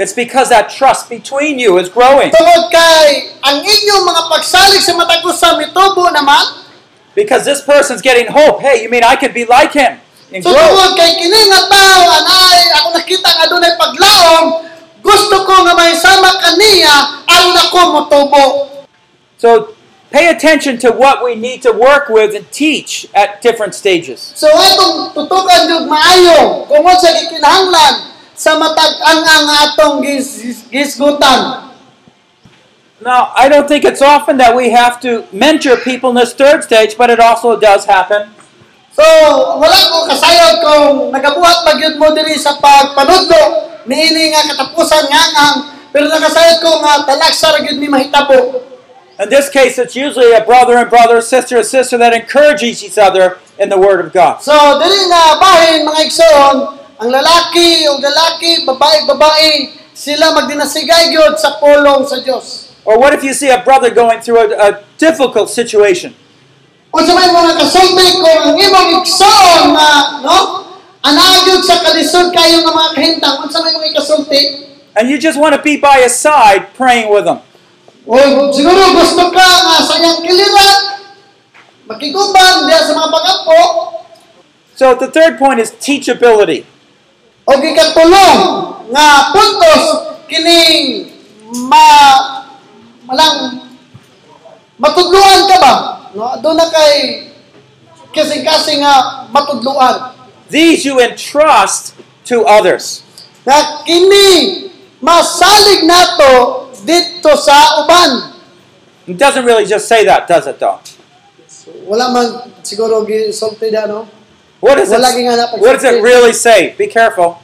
[0.00, 2.32] It's because that trust between you is growing.
[2.32, 6.59] tungod kay ang inyong mga pagsalig sa matag usa mitubo naman.
[7.14, 8.60] Because this person's getting hope.
[8.62, 9.98] Hey, you mean I could be like him
[10.30, 10.62] and So grow?
[10.62, 14.46] tungod kay kini nga tao anay ako nakita nga adunay paglaom,
[15.02, 15.90] gusto ko nga may
[16.38, 18.44] kaniya aron ako motubo.
[19.38, 19.74] So
[20.10, 24.22] pay attention to what we need to work with and teach at different stages.
[24.38, 30.66] So atong tutukan jud maayo kung unsa gikinahanglan sa matag ang ang atong gis, gis-
[30.70, 31.69] gisgutan.
[33.00, 36.64] Now, I don't think it's often that we have to mentor people in this third
[36.64, 38.28] stage, but it also does happen.
[38.92, 39.04] So,
[39.56, 45.56] wala ko kasayod kung nagabuhat magyud mo diri sa pagpanudlo niini nga katapusan nga ang
[45.88, 48.60] pero nakasayod ko nga talaksa ra gyud mi mahitabo.
[49.16, 53.00] In this case, it's usually a brother and brother, sister and sister that encourages each
[53.00, 54.44] other in the Word of God.
[54.44, 56.56] So, diri nga bahin mga igsoon,
[57.00, 59.52] ang lalaki o lalaki, babae babae,
[59.96, 62.69] sila magdinasigay gyud sa pulong sa Dios.
[62.84, 66.14] Or what if you see a brother going through a, a difficult situation?
[66.90, 70.38] Unsa may mga kasulti kung ang imong igsoon na ah, no?
[71.00, 74.40] Anagyod sa kalisod kayo nga mga kahintang, unsa may mga kasulti?
[74.98, 77.38] And you just want to be by his side praying with him.
[78.10, 78.16] O
[78.50, 80.80] siguro gusto ka nga sa iyang kiliran,
[81.86, 83.60] makiguban diya sa mga pag-apo,
[84.74, 86.64] So the third point is teachability.
[87.44, 88.38] o gikatulong
[88.94, 89.84] nga puntos
[90.24, 91.10] kining
[91.68, 91.86] ma
[93.10, 93.66] malang
[94.78, 95.74] matudluan ka ba?
[96.14, 97.26] No, doon na kay
[98.14, 100.14] kasing-kasing nga matudluan.
[100.46, 101.98] These you entrust
[102.30, 103.02] to others.
[103.42, 104.70] Na kini
[105.02, 108.30] masalig nato dito sa uban.
[109.10, 110.78] It doesn't really just say that, does it, though?
[111.86, 112.26] Wala man
[112.62, 114.06] siguro gisulti da no.
[114.60, 115.00] What does it,
[115.58, 116.74] what does it really say?
[116.78, 117.42] Be careful.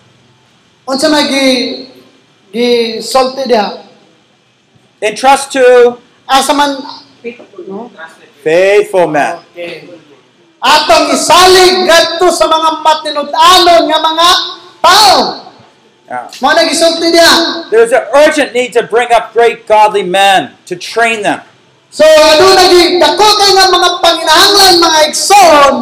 [0.87, 1.47] Unsa may gi
[2.55, 3.47] gisulti
[5.01, 5.11] diha?
[5.13, 6.77] Entrust to ah, Asa man
[7.69, 7.91] no?
[8.43, 9.43] faithful men.
[10.63, 14.27] Atong isalig gadto sa mga matinud-anon nga mga
[14.83, 15.19] tao.
[16.07, 16.31] Yeah.
[16.39, 17.67] Mo na gisulti diha.
[17.71, 21.43] There's an urgent need to bring up great godly men to train them.
[21.91, 25.75] So aduna gi dako kay nga mga panginahanglan mga igsoon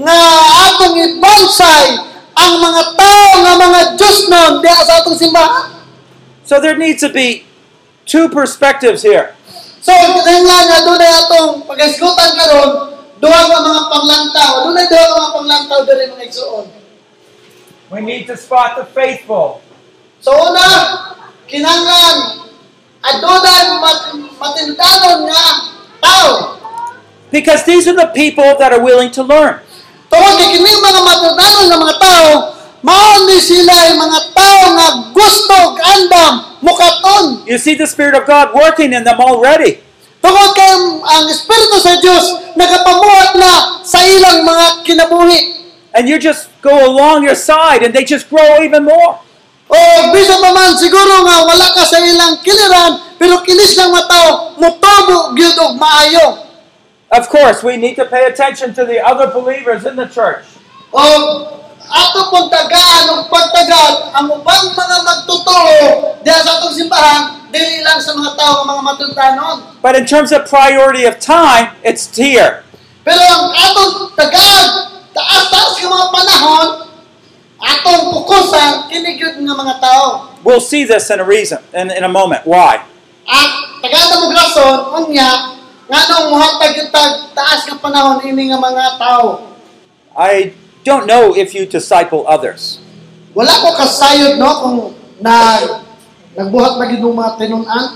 [0.00, 0.18] nga
[0.68, 1.86] atong ibonsay
[2.36, 5.80] ang mga tao nga mga Diyos nun diya sa atong simbahan.
[6.44, 7.46] So there needs to be
[8.10, 9.38] two perspectives here.
[9.78, 12.70] So, kinahanglan nga doon ay atong pagkasgutan karon
[13.22, 14.50] duha ka mga panglantaw.
[14.66, 16.66] Doon duha ka mga panglantaw diri mga igsoon.
[17.94, 19.62] We need to spot the faithful.
[20.18, 20.66] So una,
[21.46, 22.44] kinahanglan
[23.00, 23.98] adunan mat
[24.36, 25.42] matindanon nga
[26.02, 26.30] tao.
[27.30, 29.62] Because these are the people that are willing to learn.
[30.10, 32.28] Tungod kay kini mga matindanon nga mga tao,
[32.84, 37.44] mao ni sila mga tao nga gusto andam mukaton.
[37.48, 39.80] You see the Spirit of God working in them already.
[40.20, 40.68] Tungod kay
[41.00, 45.40] ang- Espiritu sa Dios nagapamuhat na sa ilang mga kinabuhi.
[45.96, 49.18] And you just go along your side and they just grow even more.
[49.70, 49.78] O
[50.10, 55.30] bisa pa man siguro nga wala ka sa ilang kiliran, pero kinis lang matao, mutubo
[55.38, 56.46] gyud og maayo.
[57.10, 60.46] Of course, we need to pay attention to the other believers in the church.
[60.94, 61.02] O
[61.90, 67.98] ato pong tagaan og pagtagad ang ubang mga magtuturo diha sa atong simbahan dili lang
[67.98, 69.56] sa mga tao nga mga matutanon.
[69.82, 72.62] But in terms of priority of time, it's here.
[73.02, 74.68] Pero ang atong tagad
[75.10, 76.66] taas-taas nga mga panahon
[77.58, 80.30] atong pukusan kini gyud nga mga tao.
[80.46, 82.46] We'll see this in a reason, in, in a moment.
[82.46, 82.86] Why?
[83.26, 83.50] At
[83.82, 85.58] tagad mo rason unya
[85.90, 89.50] nganong muhatag yung tag taas nga panahon ini nga mga tao.
[90.14, 92.80] I don't know if you disciple others.
[93.36, 94.78] Wala ko kasayod no kung
[95.20, 95.60] na
[96.34, 97.86] nagbuhat gyud mo mga tinunan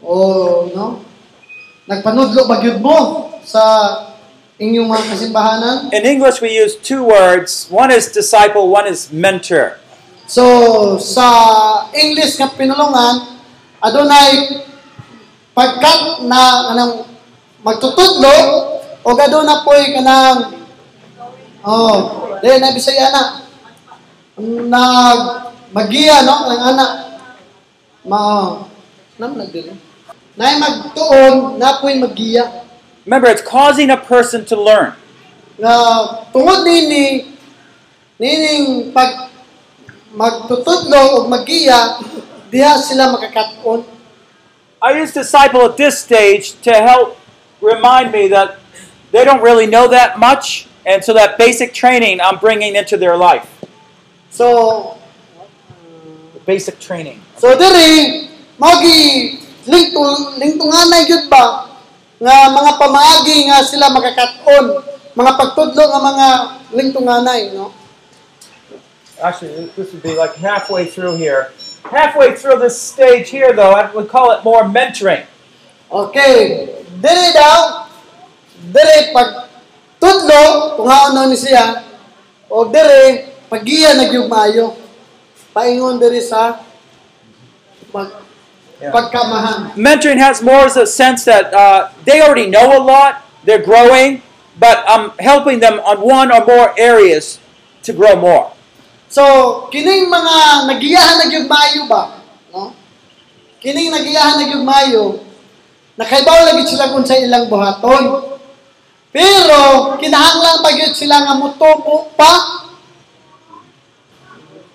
[0.00, 0.14] o
[0.72, 1.04] no
[1.86, 3.62] nagpanudlo ba gyud mo sa
[4.60, 5.76] inyong mga kasimbahanan.
[5.90, 7.66] In English, we use two words.
[7.72, 9.80] One is disciple, one is mentor.
[10.30, 11.26] So sa
[11.96, 13.40] English nga pinulungan
[13.82, 14.62] adunay
[15.56, 16.92] pagkat na anang
[17.66, 18.36] magtutudlo
[19.02, 20.59] o aduna poy kanang
[21.64, 21.96] oh
[22.40, 23.22] dili na bisaya na
[24.40, 25.20] nag
[25.72, 26.92] magiya no ang anak.
[28.04, 28.20] Ma
[29.20, 29.76] nam nagdili
[30.36, 32.64] nay magtuon na poy magiya.
[33.04, 34.92] Remember, it's causing a person to learn.
[35.60, 35.76] nga
[36.32, 37.36] tungod nini
[38.16, 39.28] nining pag
[40.16, 42.00] magtutudlo o magiya
[42.48, 43.84] diha sila makakaton
[44.80, 47.20] I use disciple at this stage to help
[47.60, 48.56] remind me that
[49.12, 53.16] they don't really know that much, and so that basic training I'm bringing into their
[53.16, 53.46] life.
[54.30, 54.96] so
[56.34, 57.20] The basic training.
[57.36, 58.28] so diri
[58.60, 59.38] magi
[59.68, 61.68] lingtung lingtunganay gyud ba
[62.20, 64.84] nga mga pamaagi nga sila makakaton
[65.16, 66.26] mga pagtudlo nga mga
[66.76, 67.72] lingtunganay no
[69.20, 71.52] Actually, this would be like halfway through here.
[71.84, 75.28] Halfway through this stage here, though, I would call it more mentoring.
[75.92, 76.72] Okay,
[77.04, 77.84] diri daw,
[78.72, 79.49] diri pag
[80.00, 81.84] tudlo, kung ano ni siya,
[82.48, 84.74] o diri, pagiya nagyug maayo.
[85.52, 86.58] Paingon diri sa
[87.92, 88.30] pag,
[88.80, 88.96] Yeah.
[88.96, 89.76] pagkamahan.
[89.76, 94.24] Mentoring has more as a sense that uh, they already know a lot, they're growing,
[94.56, 97.36] but I'm helping them on one or more areas
[97.84, 98.56] to grow more.
[99.12, 102.24] So, kining mga nagiyahan nagyug maayo ba?
[102.56, 102.72] No?
[103.60, 105.28] Kining nagiyahan nagyug maayo,
[106.00, 108.29] nakaibaw lagi sila kung sa ilang buhaton.
[109.10, 112.60] Pero, kinahanglan pa gyud sila nga mutubo pa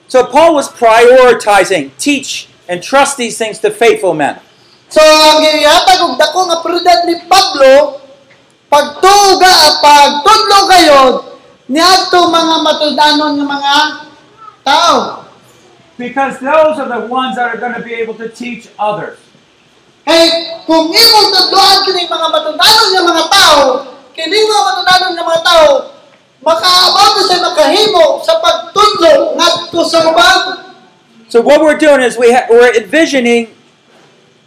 [0.08, 4.38] So Paul was prioritizing, teach, and trust these things to faithful men.
[4.88, 8.00] So, ang gihatag og dako nga prioridad ni Pablo,
[8.69, 11.15] pagtuga at pagtudlo gayod
[11.65, 13.74] niadto mga matudanon nga mga
[14.62, 15.26] tao.
[15.98, 19.17] Because those are the ones that are going to be able to teach others.
[20.06, 23.62] Kay kung imong tudloan kini mga matudanon nga mga tao,
[24.15, 25.67] kini mga matudanon nga mga tao,
[26.39, 30.41] makaabot sa makahimo sa pagtudlo ngadto sa uban.
[31.28, 33.51] So what we're doing is we we're envisioning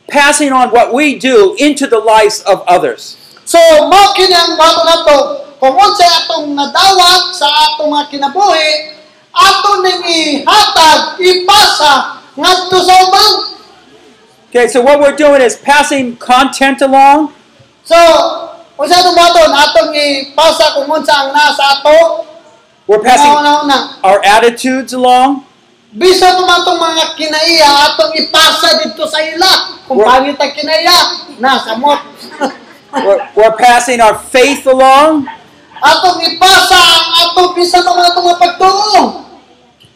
[0.09, 3.21] passing on what we do into the lives of others.
[3.45, 5.17] So, mo kini ang bato nato,
[5.61, 8.97] kung unsa atong nadawat sa atong mga kinabuhi,
[9.33, 13.33] ato ning ihatag, ipasa ngadto sa uban.
[14.49, 17.37] Okay, so what we're doing is passing content along,
[17.89, 17.97] So,
[18.79, 22.25] unsa atong baton atong ipasa kung unsa ang nasa ato,
[22.87, 23.99] we're passing una-una.
[24.03, 25.45] our attitudes along,
[25.89, 29.53] Bisa pa man tong mga kinaiya atong ipasa dito sa ila.
[29.89, 30.97] Kung Well- pangit ang kinaiya,
[31.41, 31.97] nasa mot.
[33.09, 35.25] we're, we're passing our faith along,
[35.81, 39.01] atong ipasa ang atong bisan ng mga itong pagtuo.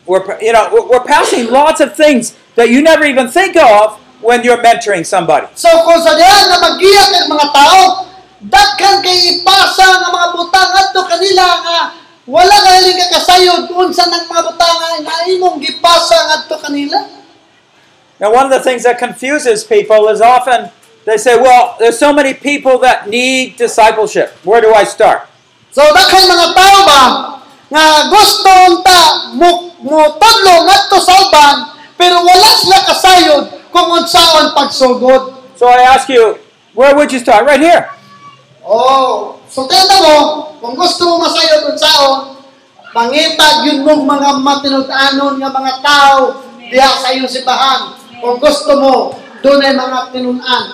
[0.09, 4.01] we're you know we're- we're passing lots of things that you never even think of
[4.25, 5.45] when you're mentoring somebody.
[5.55, 7.81] So kung sa diyan nga maggiyak ang mga tao,
[8.43, 11.79] daghan kay ipasa nga mga butang adto kanila nga
[12.27, 12.57] wala
[12.99, 16.99] kakasayod unsa mga butangan na imong gipasa kanila.
[18.23, 20.71] Now, one of the things that confuses people is often
[21.05, 24.31] they say, well, there's so many people that need discipleship.
[24.47, 25.27] Where do I start?
[25.75, 27.03] So daghan mga tao ba
[27.73, 29.01] nga gusto unta
[29.41, 31.57] mo mo tudlo ngadto sa uban
[31.97, 35.41] pero wala sila kasayod kung unsaon pagsugod.
[35.57, 36.37] So I ask you,
[36.77, 37.49] where would you start?
[37.49, 37.89] Right here.
[38.63, 40.17] Oh, so mo,
[40.63, 41.27] kung gusto mo
[42.93, 47.97] mangita yun mong mga matinud-anon nga mga tao diha sa iyong simbahan.
[48.21, 48.95] Kung gusto mo,
[49.43, 50.65] doon ay mga tinunan.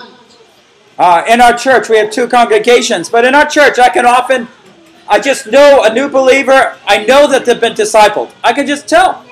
[0.99, 4.51] Uh, in our church, we have two congregations, but in our church, I can often,
[5.07, 8.29] I just know a new believer, I know that they've been discipled.
[8.43, 9.23] I can just tell.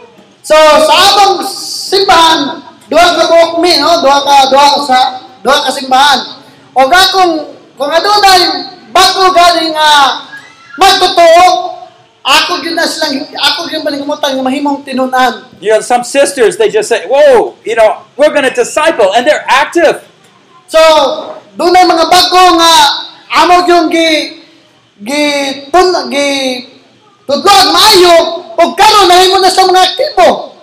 [0.47, 3.99] So sa atong simbahan, duha ka buok mi, no?
[3.99, 4.99] Duha ka duha ka sa
[5.43, 6.39] duha ka simbahan.
[6.71, 7.03] O ga
[7.78, 8.41] kung adunay
[8.89, 9.89] bago galing nga
[10.82, 11.78] magtotoo,
[12.25, 15.47] ako gyud na silang ako gyud balingumutan nga mahimong tinunan.
[15.61, 19.23] You know, some sisters, they just say, whoa, you know, we're going to disciple, and
[19.23, 20.03] they're active.
[20.67, 20.82] So,
[21.55, 22.73] dunay mga bago nga
[23.45, 24.09] amo gyud gi
[25.05, 25.25] gi
[25.69, 26.30] tun gi
[27.30, 28.15] tudlog maayo
[28.57, 30.56] ug karon nahimo na sa mga aktibo.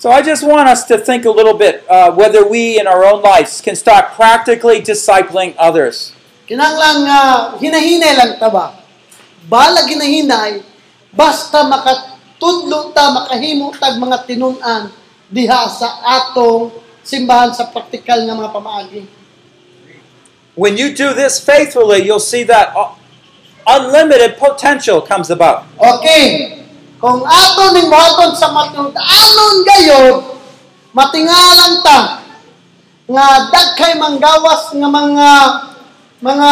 [0.00, 3.04] So I just want us to think a little bit uh, whether we in our
[3.04, 6.16] own lives can start practically discipling others.
[6.48, 7.20] Kinanglang nga
[7.60, 8.80] hinahinay lang ta ba?
[9.44, 10.64] Bala ginahinay
[11.12, 14.88] basta makatudlo ta makahimo tag mga tinunan
[15.28, 16.72] diha sa atong
[17.04, 19.04] simbahan sa praktikal nga mga pamaagi.
[20.56, 22.96] When you do this faithfully, you'll see that uh,
[23.68, 25.68] unlimited potential comes about.
[25.76, 26.59] Okay.
[27.00, 30.36] Kung ato ning mohaton sa matinud-anon gayod,
[30.92, 32.20] matingalan ta
[33.08, 35.28] nga dagkay manggawas nga mga
[36.20, 36.50] mga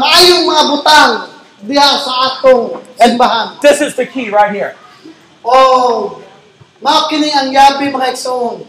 [0.00, 1.12] maayong mga butang
[1.68, 3.60] diha sa atong simbahan.
[3.60, 4.72] This is the key right here.
[5.44, 6.24] Oh,
[6.80, 8.64] mao kini ang yabi mga igsoon.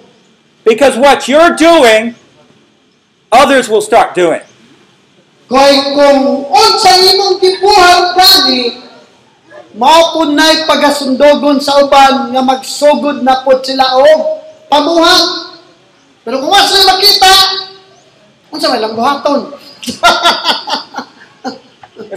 [0.68, 2.20] Because what you're doing,
[3.32, 4.44] others will start doing.
[5.48, 8.83] Kay kung unsa imong gibuhat gani,
[9.74, 14.20] mao punay pagasundogon sa uban nga magsugod na sila og
[14.70, 15.24] pamuhat.
[16.24, 17.34] Pero kung wala sila makita,
[18.54, 19.52] unsa may lang buhaton.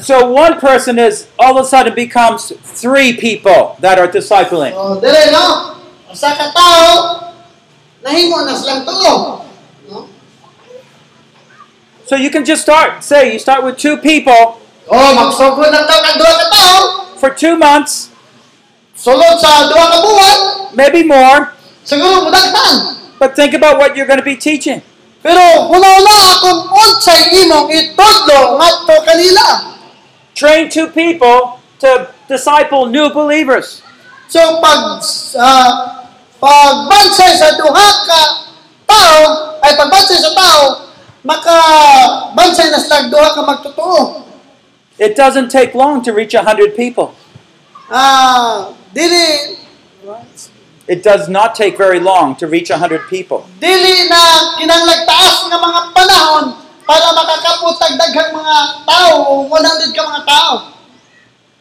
[0.00, 4.72] So one person is all of a sudden becomes three people that are discipling.
[4.76, 5.76] oh, dire no.
[6.12, 7.32] Sa ka tao,
[8.04, 9.44] nahimo na silang tulo.
[12.04, 13.04] So you can just start.
[13.04, 17.05] Say you start with two people Oh, magsugod na kag duha ka tao.
[17.18, 18.10] For two months,
[18.96, 20.38] Sulod sa duha ka buwan,
[20.72, 21.52] maybe more.
[21.84, 22.96] siguro mudaghan.
[23.20, 24.80] But think about what you're going to be teaching.
[25.22, 29.46] Pero una-una akong unsay imong itudlo ngadto kanila.
[30.34, 33.80] Train two people to disciple new believers.
[34.28, 35.00] So pag
[35.38, 35.70] uh,
[36.42, 38.20] pagbansay sa duha ka
[38.84, 39.20] tao
[39.62, 40.62] ay pagbansay sa tao
[41.26, 41.56] maka
[42.34, 44.25] bansay na sila duha ka magtotoo.
[44.98, 47.14] It doesn't take long to reach 100 people.
[47.90, 49.60] Ah, dili
[50.88, 53.44] It does not take very long to reach 100 people.
[53.58, 56.44] dili na kinahanglan taas nga mga panahon
[56.86, 60.52] para makakapot ang daghang mga tao o 100 ka mga tao.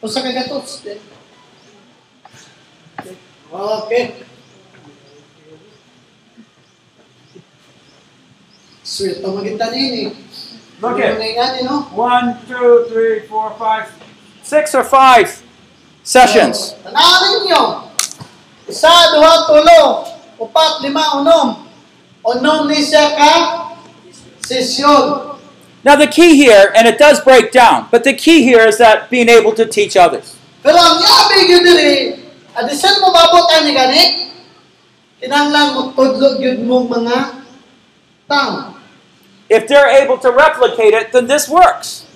[0.00, 0.86] Usa ka gatos.
[3.56, 4.04] Okay.
[8.86, 10.14] Sweet to magitan ini.
[10.80, 11.88] Look no?
[11.96, 13.88] One, two, three, four, five,
[14.42, 15.42] six or five
[16.04, 16.76] sessions.
[16.84, 17.62] Tanawin niyo.
[18.68, 20.04] Isa, duha, tulo,
[20.36, 21.64] upat, lima, unom.
[22.20, 23.32] Unom ni siya ka
[24.44, 25.38] sesyon.
[25.80, 29.08] Now, the key here, and it does break down, but the key here is that
[29.08, 30.36] being able to teach others.
[30.60, 32.02] Pero ang yabi yun diri, eh,
[32.58, 34.02] adisan mo mabot ani gani,
[35.22, 37.16] kinanglan mo tudlog yun mong mga
[38.26, 38.75] tao.
[39.48, 42.06] If they're able to replicate it, then this works.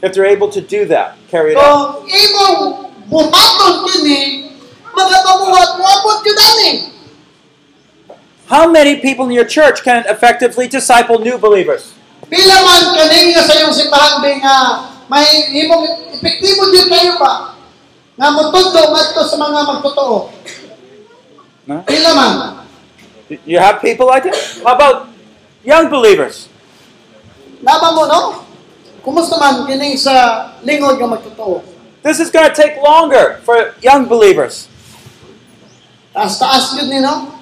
[0.00, 2.00] If they're able to do that, carry it out.
[2.00, 2.58] Kung imong
[3.10, 4.48] buhaton kini,
[4.94, 6.70] magapabuhat mo abot yun ani.
[8.48, 11.92] How many people in your church can effectively disciple new believers?
[12.28, 14.32] Pila man kaning sa iyong simbahan ba
[15.08, 15.26] may
[15.64, 17.56] imong epektibo kayo ba
[18.18, 20.18] nga mutudlo ngadto sa mga magtotoo.
[21.68, 21.84] No?
[21.84, 22.34] Pila man.
[23.44, 24.36] You have people like that?
[24.64, 25.12] How about
[25.64, 26.48] young believers?
[27.62, 28.20] Naba mo no?
[29.02, 31.62] Kumusta man kining sa lingod nga magtotoo?
[32.02, 34.70] This is going to take longer for young believers.
[36.14, 37.34] Taas-taas yun ni no?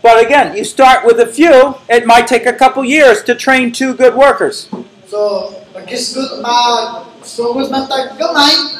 [0.00, 3.72] But again, you start with a few, it might take a couple years to train
[3.72, 4.70] two good workers.
[5.10, 8.78] So, pagkisgot, magsugod man tag gamay,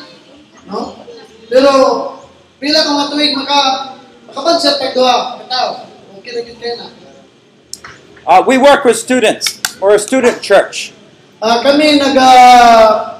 [0.70, 0.94] no?
[1.50, 1.72] Pero,
[2.62, 3.60] pila ka mga maka,
[4.30, 5.90] makabansat tag duha, kataw.
[6.22, 6.44] Okay
[6.78, 6.97] na.
[8.28, 9.56] Uh, we work with students.
[9.80, 10.92] We're a student church.
[11.40, 12.28] Ah, kami naga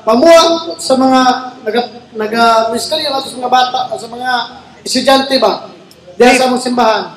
[0.05, 1.21] pamuha sa mga
[1.65, 1.81] naga
[2.13, 4.31] naga miskarya nato sa mga bata sa mga
[4.85, 5.73] estudyante ba
[6.13, 7.17] diya sa among simbahan.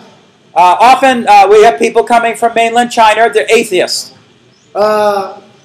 [0.55, 3.27] Uh, often uh, we have people coming from mainland China.
[3.27, 4.15] They're atheists.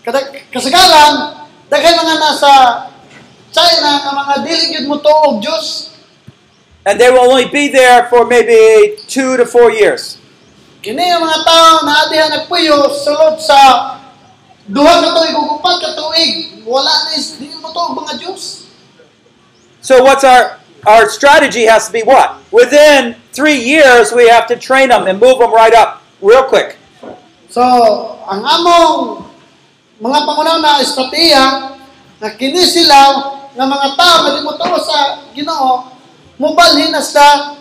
[0.02, 2.50] Kada kasagaran daghay mga nasa
[3.54, 5.94] China nga mga dili gyud mo tuog Dios.
[6.82, 10.18] And they will only be there for maybe two to four years.
[10.86, 13.58] Kini ang mga tao na adihan nagpuyo sulod sa
[14.70, 18.70] duha ka tuig ug upat ka tuig wala na is dili mo tuog mga Dios.
[19.82, 22.38] So what's our our strategy has to be what?
[22.54, 26.78] Within three years, we have to train them and move them right up real quick.
[27.50, 27.66] So,
[28.22, 29.26] ang among
[29.98, 31.74] mga pangunaw na estratehiya
[32.22, 35.90] na kini sila nga mga tao nga di mo sa Ginoo
[36.38, 37.58] mobalhin na sila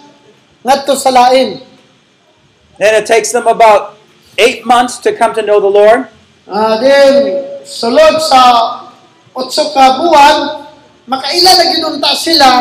[0.61, 1.64] ngadto sa lain.
[2.78, 3.97] Then it takes them about
[4.38, 6.07] eight months to come to know the Lord.
[6.45, 8.41] Ah, then sulod sa
[9.34, 10.67] otso ka buwan
[11.09, 12.51] makaila na ginunta sila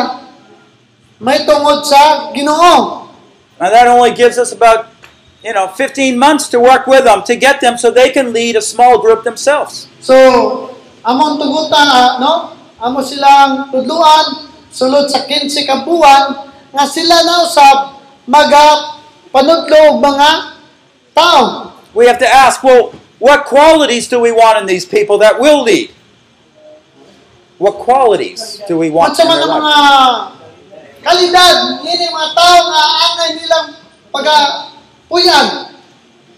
[1.19, 3.07] may tungod sa Ginoo.
[3.55, 4.91] And that only gives us about,
[5.39, 8.59] you know, 15 months to work with them to get them so they can lead
[8.59, 9.87] a small group themselves.
[10.03, 10.75] So,
[11.07, 12.33] among tugutan, ah, no?
[12.75, 17.77] Amo silang tudluan sulod sa 15 ka buwan nga sila na usab
[18.27, 18.94] maga
[19.35, 20.55] panudlo mga
[21.11, 21.75] tao.
[21.91, 25.63] We have to ask, well, what qualities do we want in these people that will
[25.63, 25.91] lead?
[27.59, 29.75] What qualities do we want in their mga
[31.03, 33.67] kalidad ini mga tao nga angay nilang
[34.15, 35.47] pagapuyag.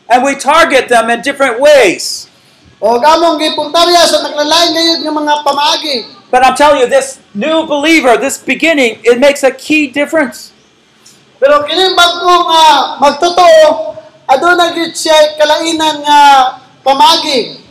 [0.09, 2.27] And we target them in different ways.
[2.77, 5.97] o gamong gipuntarya sa naglalain gayud nga mga pamaagi.
[6.29, 10.51] But I'm telling you, this new believer, this beginning, it makes a key difference.
[11.37, 12.63] Pero kini bago nga
[12.97, 13.93] magtotoo
[14.25, 16.19] aduna gyud siya kalainan nga
[16.81, 17.61] pamaagi.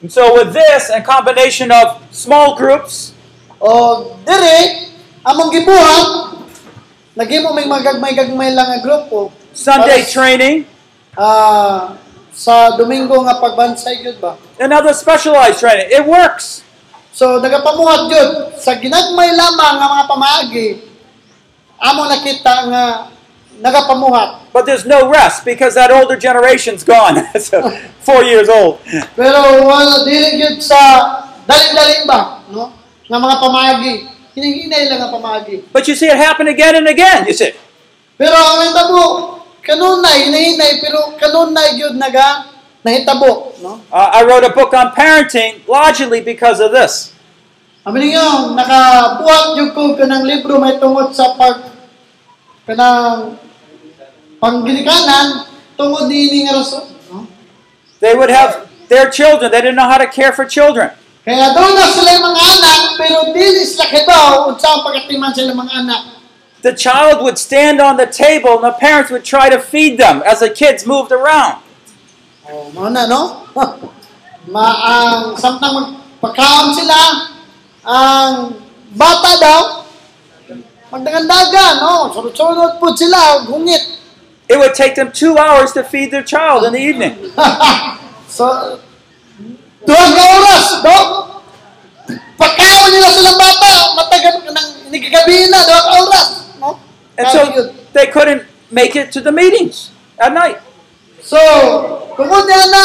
[0.00, 3.12] And so with this, a combination of small groups,
[3.60, 4.88] O dire
[5.20, 6.08] among gibuhat
[7.12, 9.28] nagimo may magagmay-gagmay lang nga grupo.
[9.52, 10.58] Sunday Para- training,
[11.12, 11.98] Ah,
[12.32, 14.38] sa Domingo nga pagbansay gyud ba.
[14.56, 15.90] and other specialized training.
[15.90, 16.64] It works.
[17.12, 20.68] So nagapamuhat gyud sa ginagmay lamang nga mga pamaagi
[21.80, 22.84] amo nakita nga
[23.60, 24.52] nagapamuhat.
[24.52, 27.24] But there's no rest because that older generation's gone.
[27.40, 27.64] so
[28.06, 28.80] four years old.
[29.16, 30.78] Pero wala dili gyud sa
[31.48, 32.72] daling-daling ba, no?
[33.08, 33.94] Nga mga pamaagi.
[34.36, 35.72] Hinihinay lang nga pamaagi.
[35.72, 37.52] But you see it happen again and again, you see.
[38.20, 39.00] Pero ang nahitabo,
[39.64, 42.52] kanunay, hinahinay, pero kanunay gyud naga
[42.84, 43.80] nahitabo, no?
[43.92, 47.16] Uh, I wrote a book on parenting largely because of this.
[47.80, 51.69] Sabi ninyo, nakabuhat yung ko kanang libro may tungod sa pag
[54.84, 56.84] kanang tungod nga rason.
[58.00, 60.90] They would have their children, they didn't know how to care for children.
[61.20, 63.86] Kaya doon na sila mga anak, pero dili sila
[64.48, 66.02] unsa pagatiman sila mga anak.
[66.60, 70.20] The child would stand on the table and the parents would try to feed them
[70.24, 71.64] as the kids moved around.
[72.48, 73.48] Oh, na, no?
[74.52, 76.98] Ma ang samtang magpakaon sila,
[77.84, 78.56] ang
[78.96, 79.60] bata daw,
[80.90, 82.10] magdagandagan, no?
[82.10, 84.02] Sunod-sunod po sila, gungit.
[84.50, 87.14] It would take them two hours to feed their child in the evening.
[88.26, 88.50] so,
[89.86, 90.96] duha ka oras, no?
[92.34, 96.28] Pagkaon nila silang bata, matagal ng nagagabi na, duha ka oras,
[96.58, 96.68] no?
[97.14, 97.40] And so
[97.94, 98.42] they couldn't
[98.74, 100.58] make it to the meetings at night.
[101.22, 101.38] So,
[102.18, 102.82] tungod niya na,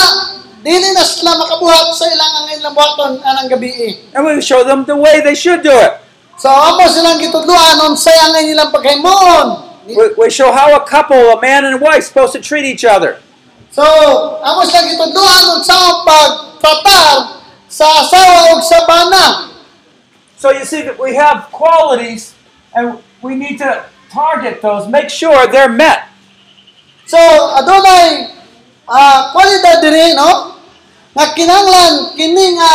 [0.62, 4.06] dili na sila makabuhat sa ilang ang ilang buhaton anang gabi.
[4.14, 6.05] And we would show them the way they should do it.
[6.36, 9.64] So, amo silang gitudluan unsay ang ilang paghaymon.
[9.88, 13.24] We, show how a couple, a man and a wife, supposed to treat each other.
[13.72, 13.84] So,
[14.44, 17.40] amo silang gitudluan unsa ang pagtratar
[17.72, 19.26] sa asawa ug sa bana.
[20.36, 22.36] So you see that we have qualities,
[22.76, 26.12] and we need to target those, make sure they're met.
[27.08, 27.18] So,
[27.56, 28.36] adunay
[28.92, 30.60] ah kwalidad diri, no?
[31.16, 32.72] Nga kinanglan kini nga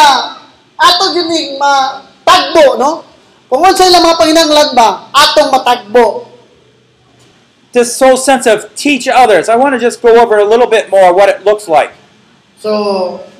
[0.81, 2.91] ato gini matagbo, no?
[3.51, 6.31] Kung unsa ilang mga panginanglan ba, atong matagbo.
[7.75, 9.51] This whole sense of teach others.
[9.51, 11.91] I want to just go over a little bit more what it looks like.
[12.63, 12.71] So,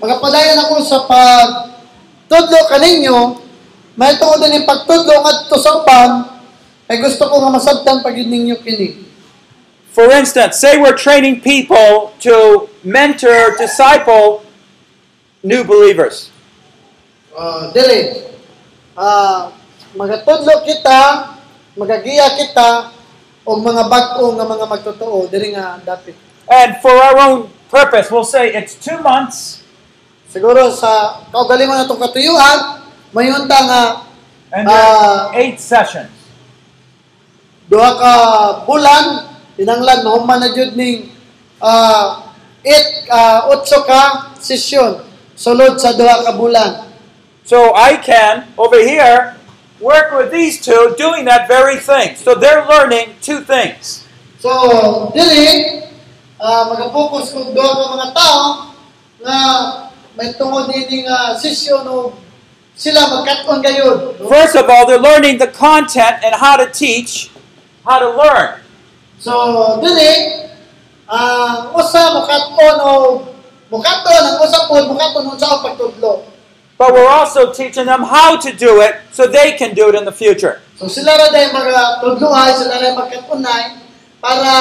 [0.03, 3.39] magapadayon ako sa pagtudlo kaninyo,
[3.95, 6.11] may tungod din yung pagtudlo ngadto sa uban,
[6.91, 9.07] ay gusto ko nga masabtan pag ninyo kini.
[9.95, 14.43] For instance, say we're training people to mentor, disciple
[15.47, 16.35] new believers?
[17.31, 18.27] Uh, dili.
[18.99, 19.55] Ah,
[19.97, 21.01] magatudlo kita,
[21.75, 22.93] magagiya kita
[23.47, 26.15] og mga bag-o nga mga magtotoo diri nga dapit.
[26.51, 27.39] And for our own
[27.71, 29.61] purpose, we'll say it's two months
[30.31, 33.83] Siguro sa kaugalingon natong katuyuan, mayunta nga
[34.55, 36.15] and are eight sessions.
[37.71, 38.13] duha ka
[38.67, 41.07] bulan tinanglan mahuman na jud ning
[41.63, 42.35] ah
[42.67, 45.07] it ah, otso ka sesyon
[45.39, 46.87] sulod sa duha ka bulan.
[47.43, 49.35] So I can, over here,
[49.81, 52.15] work with these two doing that very thing.
[52.17, 54.05] So they're learning two things.
[54.41, 54.49] So,
[55.13, 55.85] dili,
[56.41, 58.73] uh, mag-focus kung doon ng mga tao
[59.21, 59.37] na
[60.17, 62.17] may tungod din nga sesyon o
[62.73, 64.17] sila magkaton gayon.
[64.17, 64.25] no?
[64.29, 67.29] First of all, they're learning the content and how to teach,
[67.85, 68.65] how to learn.
[69.21, 69.33] So,
[69.85, 70.49] dili,
[71.05, 72.93] ah usa mukaton o
[73.69, 76.30] mukaton ang usa po mukaton unsa ang pagtudlo.
[76.81, 80.09] But we're also teaching them how to do it so they can do it in
[80.09, 80.65] the future.
[80.81, 83.85] So sila ra day mga tudluhay, sila ra magkatunay
[84.17, 84.53] para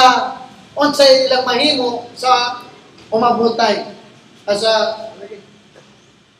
[0.75, 2.59] unsay ilang mahimo sa
[3.07, 3.95] umabutay.
[4.43, 5.07] Asa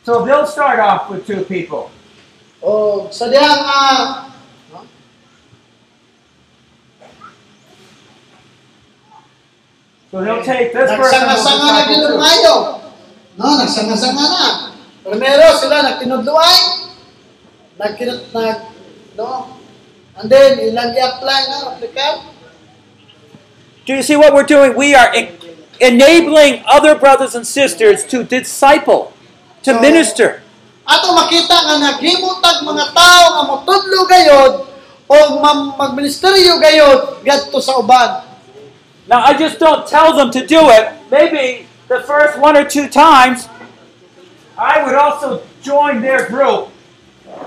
[0.04, 1.88] So they'll start off with two people.
[2.60, 4.28] o sa dihang ah,
[10.12, 11.24] So they'll take this person.
[11.24, 12.20] Nagsanga-sanga na will gid disciple two.
[12.20, 12.56] mayo.
[13.40, 14.69] No, nagsanga-sanga na.
[15.10, 16.58] Primero sila nagtinudluay.
[17.82, 18.58] Nagkinut nag
[19.18, 19.58] no.
[20.20, 22.30] And then ilang i-apply na applicant.
[23.88, 24.76] Do you see what we're doing?
[24.78, 25.34] We are en-
[25.80, 29.16] enabling other brothers and sisters to disciple,
[29.66, 30.44] to So- minister.
[30.90, 34.54] Ato makita nga naghimutag mga tao nga motudlo gayod
[35.06, 35.16] o
[35.78, 38.26] magministeryo gayod gadto sa uban.
[39.10, 40.90] Now, I just don't tell them to do it.
[41.10, 43.50] Maybe the first one or two times,
[44.60, 46.68] I would also join their group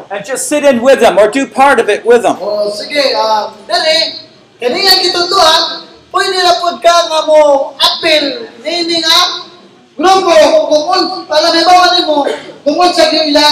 [0.08, 2.40] and just sit in with them or do part of it with them.
[2.40, 4.24] O sige, um, dali,
[4.56, 5.62] kani nga gitudluhan,
[6.08, 9.44] pwede na pud ka nga mo apil nini nga
[9.92, 10.32] grupo
[10.72, 12.24] kung un, para may bawa nimo
[12.64, 13.46] kung unsa gyud ila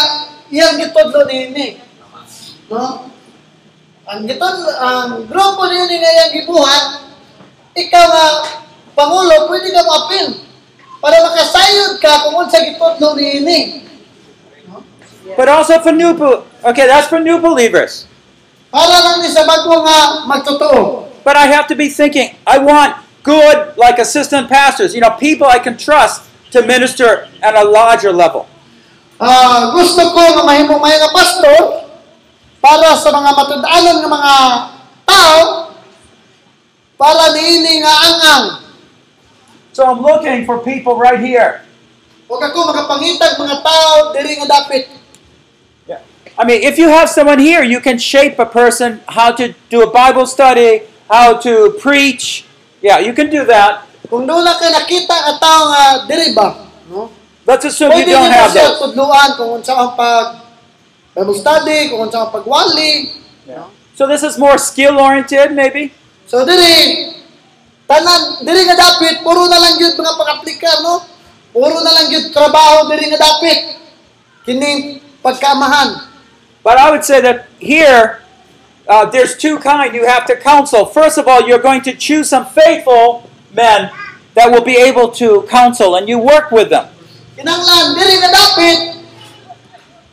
[0.48, 1.76] iyang gitudlo nini.
[2.72, 3.12] No?
[4.08, 7.12] Ang gitud ang grupo nini nga iyang gibuhat,
[7.76, 8.24] ikaw nga
[8.96, 10.08] pangulo pwede ka mo
[11.00, 13.88] para makasayod ka kung unsa gitudlo nini.
[15.36, 16.12] But also for new,
[16.64, 18.04] okay, that's for new believers.
[18.68, 21.08] Para lang ni sa bago nga magtotoo.
[21.24, 25.46] But I have to be thinking, I want good, like assistant pastors, you know, people
[25.46, 28.48] I can trust to minister at a larger level.
[29.20, 31.84] Ah, gusto ko nga mahimo may nga pastor
[32.60, 34.32] para sa mga matudanon nga mga
[35.04, 35.40] tao
[36.96, 38.44] para niini nga angang.
[39.80, 41.64] So I'm looking for people right here.
[42.28, 44.92] Huwag ako makapangitag mga tao diri nga dapit.
[45.88, 46.04] Yeah.
[46.36, 49.80] I mean, if you have someone here, you can shape a person how to do
[49.80, 52.44] a Bible study, how to preach.
[52.84, 53.88] Yeah, you can do that.
[54.04, 56.60] Kung doon ka nakita nga tao nga diri ba,
[56.92, 57.08] no?
[57.48, 58.84] Let's assume you don't have siya those.
[58.84, 60.44] tudluan kung unsa ang pag
[61.16, 63.16] Bible study, kung unsa ang pagwali.
[63.96, 65.96] So this is more skill oriented, maybe.
[66.28, 67.16] So diri
[67.90, 71.02] tanan diri nga dapit puro na lang gyud mga pag-aplikar no.
[71.50, 73.82] Puro na lang gyud trabaho diri nga dapit.
[74.46, 76.06] Kini pagkaamahan.
[76.62, 78.22] But I would say that here,
[78.86, 80.86] uh, there's two kind you have to counsel.
[80.86, 83.90] First of all, you're going to choose some faithful men
[84.38, 86.86] that will be able to counsel, and you work with them.
[87.34, 88.78] Kinanglan diri nga dapit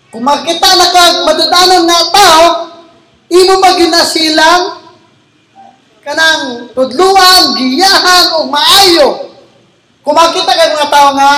[0.09, 2.43] kung makita na kag madadanon nga tao,
[3.29, 4.76] imo ba ginasilang
[6.07, 9.35] kanang tudluan, giyahan o maayo.
[10.07, 11.31] Kung makita kag mga tao nga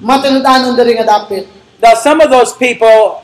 [0.00, 1.44] matinudanon diri nga dapit.
[1.84, 3.20] Now, some of those people,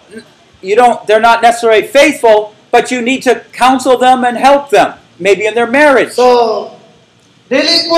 [0.60, 5.00] you don't, they're not necessarily faithful, but you need to counsel them and help them,
[5.16, 6.12] maybe in their marriage.
[6.12, 6.76] So,
[7.48, 7.96] dili po,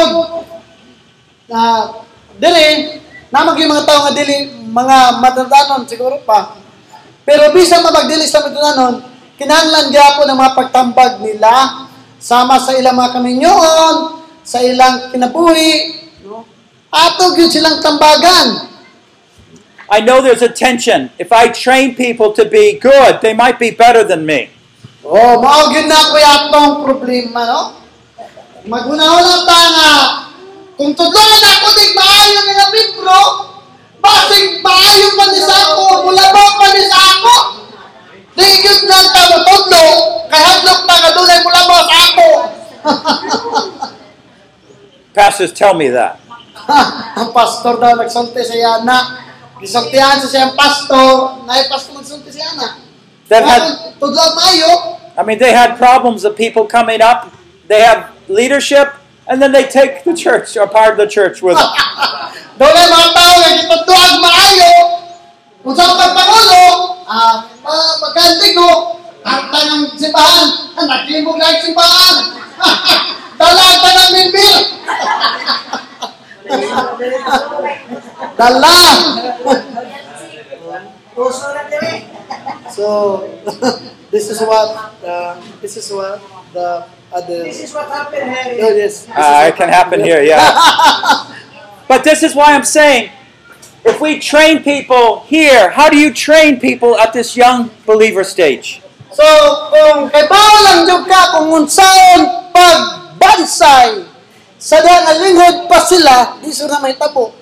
[1.51, 1.91] na,
[2.39, 2.95] dili,
[3.35, 6.55] namag yung mga tao nga dili, mga matadanon siguro pa.
[7.27, 9.03] Pero bisa mabagdili sa matadanon,
[9.35, 11.90] kinahanglan gyapon ang mga pagtambag nila
[12.21, 13.97] sama sa ilang mga kaminyoon,
[14.45, 16.45] sa ilang kinabuhi, no?
[16.93, 18.69] Ato gyud silang tambagan.
[19.91, 21.11] I know there's a tension.
[21.19, 24.53] If I train people to be good, they might be better than me.
[25.03, 27.63] Oh, mao gyud na ko atong problema, no?
[28.69, 29.93] Magunahon ta nga
[30.77, 33.21] kung tudlon ako dig maayo nga libro,
[34.01, 37.60] basig maayo pa ni sa ako, mulabaw pa ni sa ako.
[38.37, 39.85] Di gyud lang ta mo tudlo,
[40.31, 42.29] kay hadlok ta nga dunay mulabaw sa ako.
[45.17, 46.23] Pastors tell me that.
[47.19, 48.99] Ang pastor daw nagsulti sa yana.
[49.61, 52.81] gisultihan sa siyang pastor, na pastor magsulti siya na.
[53.29, 57.31] that had, mayo, I mean, they had problems of people coming up.
[57.69, 58.97] They have leadership,
[59.29, 61.71] and then they take the church or part of the church with them.
[62.61, 63.37] Doon ay mga tao
[64.19, 65.00] maayo.
[65.61, 66.65] Kung sa pagpangulo,
[67.05, 72.17] ah, uh, magkantigo, ang tanang simbahan, ang naglimog na yung simbahan.
[73.37, 74.57] Dala ang tanang mimbir.
[78.41, 78.77] Dala.
[82.73, 82.85] so,
[84.13, 84.69] this is what,
[85.05, 86.25] uh, this is what
[86.57, 87.45] the other...
[87.45, 88.65] This is what happened, Harry.
[88.65, 89.05] Oh, yes.
[89.13, 90.41] Uh, it can happen here, yeah.
[91.85, 93.13] But this is why I'm saying,
[93.85, 98.83] if we train people here, how do you train people at this young believer stage?
[99.11, 99.25] So,
[99.75, 104.07] kung kay bawal lang jud ka kung unsaon pagbansay
[104.61, 107.35] sa dang linghod pa sila, di sila may tabo.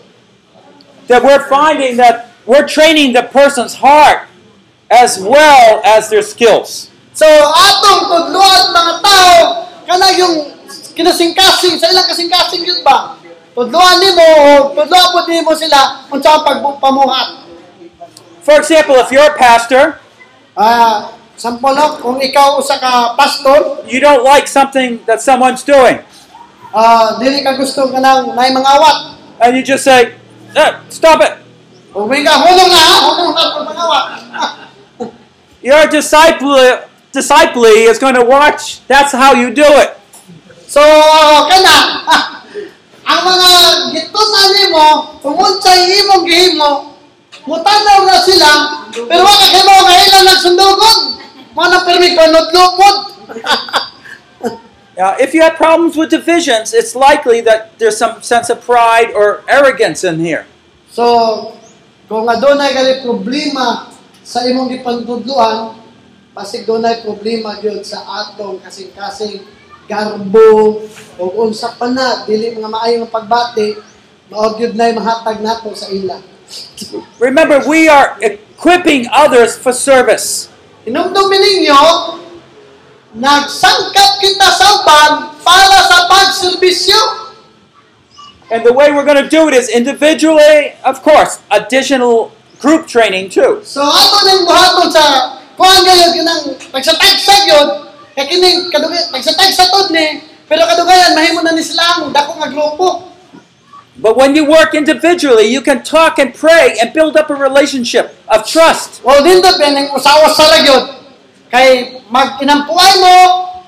[1.11, 4.31] That we're finding that we're training the person's heart
[4.89, 6.89] as well as their skills.
[7.13, 9.35] So, atong tudluan mga tao
[9.85, 10.55] kana yung
[10.95, 13.18] kinasingkasing sa ilang kasingkasing yun ba?
[13.59, 17.43] Tudluan nimo o tudluan nimo sila unsa pagpamuhat.
[18.47, 19.99] For example, if you're a pastor,
[20.59, 26.03] Ah, sample no, kung ikaw usa ka pastor, you don't like something that someone's doing,
[26.75, 28.71] ah dili ka gusto ka nang may mga
[29.43, 30.19] and you just say,
[30.55, 31.39] "Eh, stop it.
[31.95, 33.67] O may ka hulong na, hulong na kung.
[35.63, 36.55] Your disciple,
[37.11, 38.87] disciplee is going to watch.
[38.87, 39.99] That's how you do it.
[40.71, 40.81] So,
[41.51, 41.75] kana,
[43.09, 43.49] ang mga
[43.97, 44.87] gitunan nimo,
[45.25, 46.93] kung unsay imong gihimo,
[47.49, 48.51] mutanaw na sila,
[48.93, 50.99] pero wala kay mo nga ilang nagsundugon.
[51.57, 52.97] Mga na permi panudlupod.
[54.99, 59.15] Now, if you have problems with divisions, it's likely that there's some sense of pride
[59.15, 60.45] or arrogance in here.
[60.91, 61.55] so,
[62.11, 63.95] kung adunay gali problema
[64.27, 65.79] sa imong gipantudluan,
[66.35, 69.45] pasig dunay problema gyud sa atong kasing-kasing
[69.89, 70.85] garbo
[71.17, 73.81] o unsa pa na dili mga maayong pagbati,
[74.29, 76.21] mao gyud nay mahatag nato sa ila.
[77.19, 80.53] Remember, we are equipping others for service.
[80.85, 81.81] Inumdumi ninyo,
[83.17, 87.01] nagsangkap kita sa uban para sa pagserbisyo.
[88.49, 93.29] And the way we're going to do it is individually, of course, additional group training
[93.29, 93.61] too.
[93.65, 97.88] So ato ning buhaton sa kuan gayon kinang pagsatag-sag yun,
[98.27, 102.87] kining kadugay pagsatag sa tod ni, pero kadugayan mahimo na ni ang dako nga grupo.
[103.99, 108.15] But when you work individually, you can talk and pray and build up a relationship
[108.31, 109.03] of trust.
[109.03, 111.03] O dindot ning usawa sa ragyod.
[111.51, 113.17] Kay mag-inampuan mo,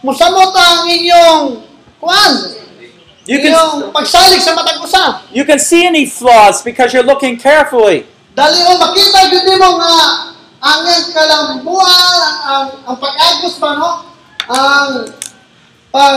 [0.06, 1.66] musamot ang inyong
[1.98, 2.32] kuan.
[3.26, 3.54] You can,
[3.94, 5.22] pagsalig sa matag usa.
[5.30, 8.06] you can see any flaws because you're looking carefully.
[8.34, 9.94] Dali o makita gyud nimo nga
[10.62, 14.09] ang kalambuan, ang, ang, ang pag-agos ba no?
[14.50, 15.14] Ang
[15.94, 16.14] pag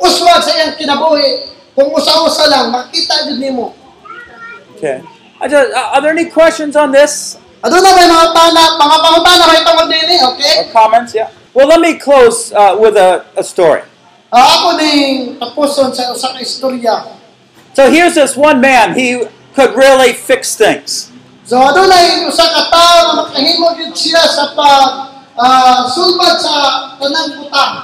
[0.00, 3.76] uswag sa iyang kinabuhi, kung usa-usa lang, makita gyud nimo.
[4.76, 5.04] Okay.
[5.46, 9.60] Just, uh, are there any questions on this Aduna may mga tana, mga pangutana may
[9.66, 10.62] tungod dinhi, okay?
[10.62, 11.10] or comments?
[11.10, 11.34] Yeah.
[11.50, 13.82] Well, let me close uh, with a, a story.
[14.30, 17.18] Ah, ako ning tapuson sa usa ka istorya.
[17.74, 18.94] So here's this one man.
[18.94, 19.26] He
[19.58, 21.10] could really fix things.
[21.42, 25.07] So adunay usa ka tawo makahimo gyud siya sa pag
[25.38, 26.54] Uh, sulbad sa
[26.98, 27.74] tanang butang.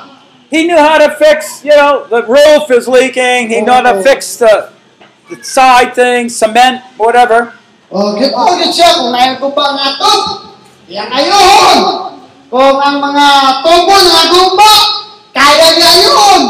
[0.51, 3.51] He knew how to fix, you know, the roof is leaking.
[3.51, 4.03] He knew how to oh.
[4.03, 4.71] fix the,
[5.31, 7.55] the side things, cement, whatever.
[7.95, 10.15] O, oh, gipao gyud siya kung naay guba nga to.
[10.91, 11.79] Yang ayohon.
[12.51, 13.27] Kung ang mga
[13.63, 14.75] tubo nga gumba,
[15.35, 16.43] kaya niya yun.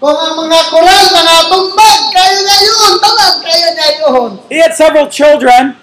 [0.00, 2.92] Kung ang mga koral nga tumbag, kaya niya yun.
[3.00, 4.30] Tanan, kaya niya yun.
[4.52, 5.80] He had several children,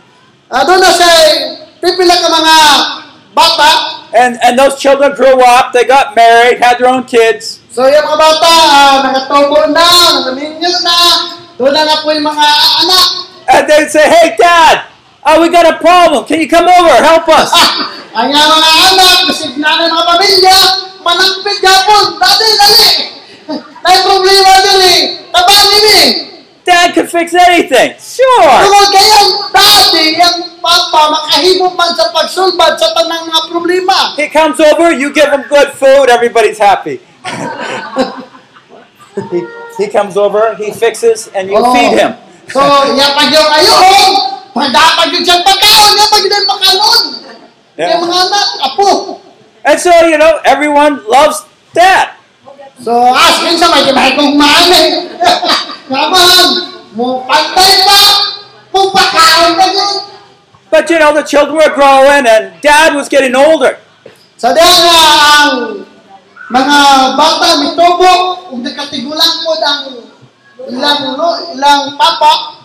[0.49, 1.09] Aduna siya
[1.77, 2.55] pipila ka mga
[3.37, 3.98] bata.
[4.13, 5.73] And, and those children grew up.
[5.73, 7.61] They got married, had their own kids.
[7.69, 9.85] So yung mga bata, ah, nagatubo na,
[10.19, 10.97] nagaminyo na,
[11.55, 12.47] doon na na po yung mga
[12.85, 13.07] anak.
[13.49, 14.89] And they'd say, Hey, Dad,
[15.25, 16.25] oh, we got a problem.
[16.25, 16.95] Can you come over?
[17.01, 17.49] Help us.
[18.19, 20.57] Ang mga anak, bisig na ng mga pamilya,
[21.05, 22.89] manampit gapon, dali, dali.
[23.85, 24.51] May problema
[24.89, 26.07] eh, tabangin eh.
[26.69, 27.97] Dad could fix anything.
[27.97, 28.61] Sure.
[28.61, 34.13] Tungod kayang dati, yung papa, makahimo man sa pagsulbad sa tanang mga problema.
[34.13, 37.01] He comes over, you give him good food, everybody's happy.
[39.33, 39.39] he,
[39.81, 41.73] he comes over, he fixes, and you Oo.
[41.73, 42.13] feed him.
[42.53, 42.61] So,
[42.93, 44.09] yapag yung ayun,
[44.53, 47.01] pagdapag yung siyang pagkaon, yapag yung makanon.
[47.81, 47.97] Yeah.
[47.97, 48.89] Yung mga anak, apo.
[49.65, 52.13] And so, you know, everyone loves dad.
[52.77, 55.09] So, asking sa may kong mani.
[55.89, 56.45] Naman,
[56.93, 58.01] mo pantay pa,
[58.69, 59.95] kung pakaon ka yun.
[60.69, 63.81] But you know, the children were growing and dad was getting older.
[64.37, 65.01] Sa diha
[65.41, 65.83] ang
[66.53, 66.77] mga
[67.17, 68.13] bata mitubo
[68.53, 69.81] ug nakatigulang po ang
[70.69, 71.27] ilang no,
[71.57, 72.59] ilang papa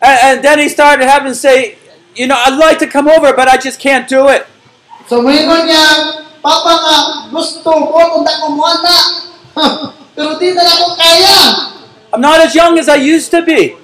[0.00, 1.78] And, then he started having to say,
[2.14, 4.46] you know, I'd like to come over, but I just can't do it.
[5.08, 5.84] So mayroon niya
[6.44, 6.96] papa nga
[7.32, 8.96] gusto ko kung ko mo na.
[10.14, 11.38] Pero di na ako kaya.
[12.16, 13.76] I'm not as young as I used to be.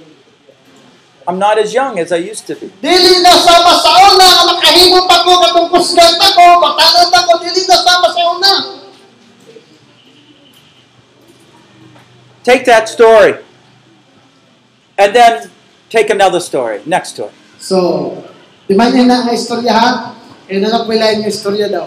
[1.28, 2.72] I'm not as young as I used to be.
[2.80, 7.76] Dili na sama sa una nga makahimo pa katong kusgan pa ko, batanon dili na
[7.76, 8.52] sama sa una.
[12.40, 13.36] Take that story.
[14.96, 15.52] And then
[15.92, 16.80] take another story.
[16.88, 17.36] Next story.
[17.60, 18.16] So,
[18.64, 20.16] di man yun na nga istoryahan,
[20.48, 21.84] nanapilay niyo istorya daw.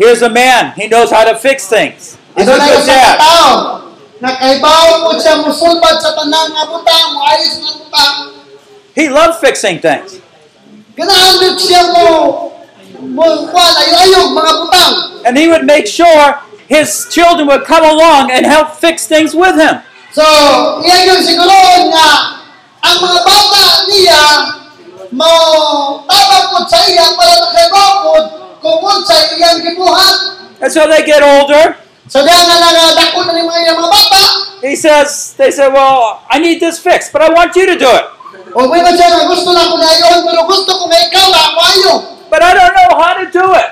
[0.00, 0.72] Here's a man.
[0.72, 2.16] He knows how to fix things.
[2.32, 3.91] He's a good dad.
[4.22, 4.30] Tao?
[4.30, 8.16] Nakaibaw po siya musulbad sa tanang nga butang, maayos nga butang.
[8.94, 10.22] He loved fixing things.
[10.94, 12.06] Ganahan siya mo,
[13.02, 14.94] mo, kwan, ayo-ayog, mga butang.
[15.26, 16.38] And he would make sure
[16.70, 19.82] his children would come along and help fix things with him.
[20.14, 20.22] So,
[20.84, 22.08] iyan yung siguro nga,
[22.84, 24.22] ang mga bata niya,
[25.12, 25.28] mo
[26.08, 27.92] tabang po sa iya para nakaibaw
[28.64, 30.16] kung unsa iyang gibuhat.
[30.62, 31.76] And so they get older.
[32.10, 34.22] So, dahil nga nagadako uh, na ni mga mga bata,
[34.62, 37.90] He says, they say, well, I need this fixed, but I want you to do
[37.90, 38.06] it.
[38.54, 41.26] o may man siya nga gusto na ko na iyon, pero gusto ko nga ikaw
[41.34, 41.92] na ako.
[42.30, 43.70] But I don't know how to do it.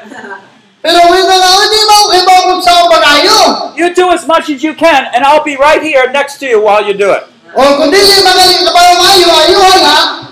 [0.83, 3.39] Pero may mga hindi mo ibaw sa bagayo.
[3.79, 6.59] You do as much as you can, and I'll be right here next to you
[6.59, 7.29] while you do it.
[7.55, 8.83] O kung dili magaling ka ba
[9.15, 9.83] ayo, ayuhan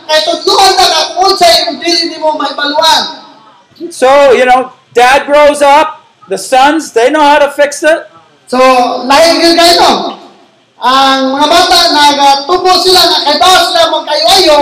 [0.07, 2.34] kay tutluhan na ka kung sa kung dili ni mo.
[3.90, 5.97] So, you know, dad grows up,
[6.29, 8.07] the sons, they know how to fix it.
[8.49, 8.61] So,
[9.05, 9.93] lain gyud kayo no.
[10.79, 14.59] Ang mga bata nagatubo sila nga kay bawas sila mo kayo ayo,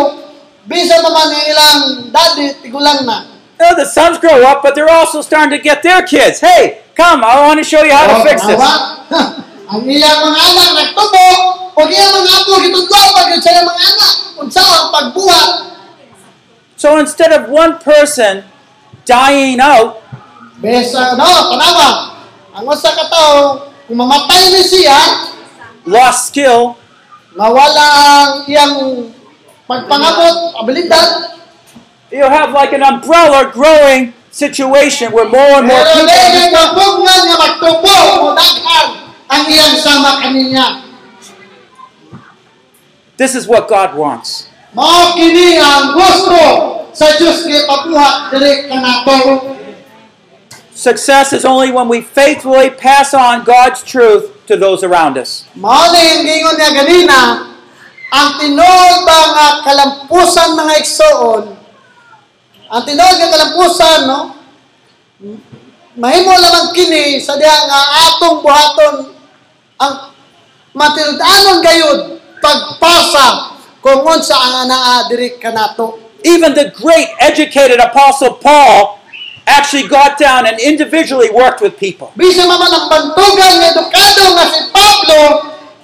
[0.65, 3.37] bisa naman ang ilang daddy tigulang na.
[3.57, 6.41] Know, the sons grow up, but they're also starting to get their kids.
[6.41, 8.61] Hey, come, I want to show you how to oh, fix this.
[9.73, 11.29] ang ilang mga anak nagtubo,
[11.77, 14.13] o iyang mga apo gitudlo pag sa mga anak.
[14.37, 15.51] Unsa ang pagbuhat.
[16.77, 18.45] So instead of one person
[19.09, 20.05] dying out,
[20.57, 21.89] Besa, no, tanawa.
[22.57, 24.97] Ang usa ka tawo, kung mamatay ni siya,
[25.85, 26.73] lost skill,
[27.37, 28.75] mawala ang iyang
[29.69, 31.37] pagpangabot, abilidad,
[32.09, 36.09] you have like an umbrella growing situation where more and more people.
[36.09, 38.89] dahil nga bungan nga magtubo, o daghan
[39.29, 40.89] ang iyang sama kaninya.
[43.21, 44.49] This is what God wants.
[44.77, 46.41] Mao kini ang gusto
[46.93, 49.56] sa kay pabuhat diri kanato.
[50.77, 55.49] Success is only when we faithfully pass on God's truth to those around us.
[55.57, 57.21] Ang gingon niya ganina,
[58.13, 61.57] ang tinuod ba nga kalampusan mga igsoon,
[62.69, 64.37] ang tinuod nga kalampusan, no?
[65.97, 67.81] Mahimo lamang kini sa diha nga
[68.13, 69.17] atong buhaton
[69.81, 70.13] ang
[70.77, 75.97] matildanon gayud pagpasa kung unsa ang anaa diri kanato.
[76.21, 78.96] Even the great educated apostle Paul
[79.47, 82.11] actually got down and individually worked with people.
[82.19, 85.19] Bisa man ang bantugan nga edukado nga si Pablo,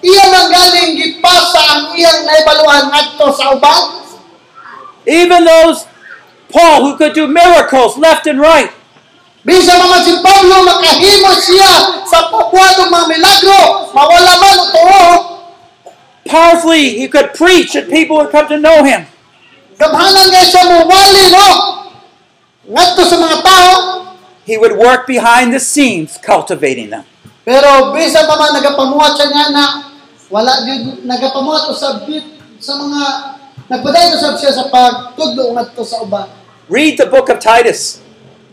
[0.03, 4.03] iya man galing gipasa ang iyang naibaluan ngadto sa uban.
[5.07, 5.87] Even those
[6.51, 8.75] Paul who could do miracles left and right.
[9.47, 13.63] Bisa man si Pablo makahimo siya sa pagbuhat ng mga milagro,
[13.95, 15.07] mawala man ang tuo.
[16.23, 19.07] Powerfully, he could preach and people would come to know him.
[19.75, 21.82] Gamhanan kay siya muwali, no?
[22.63, 23.71] Ngadto sa mga tao,
[24.43, 27.07] He would work behind the scenes cultivating them.
[27.47, 29.65] pero bisa pa man nagapamuhat siya nga na
[30.31, 32.07] wala gyud nagapamuhat usab
[32.63, 33.03] sa mga
[33.67, 36.27] nagpaday usab siya sa pagtudlo ngadto sa uban.
[36.71, 37.99] Read the book of Titus.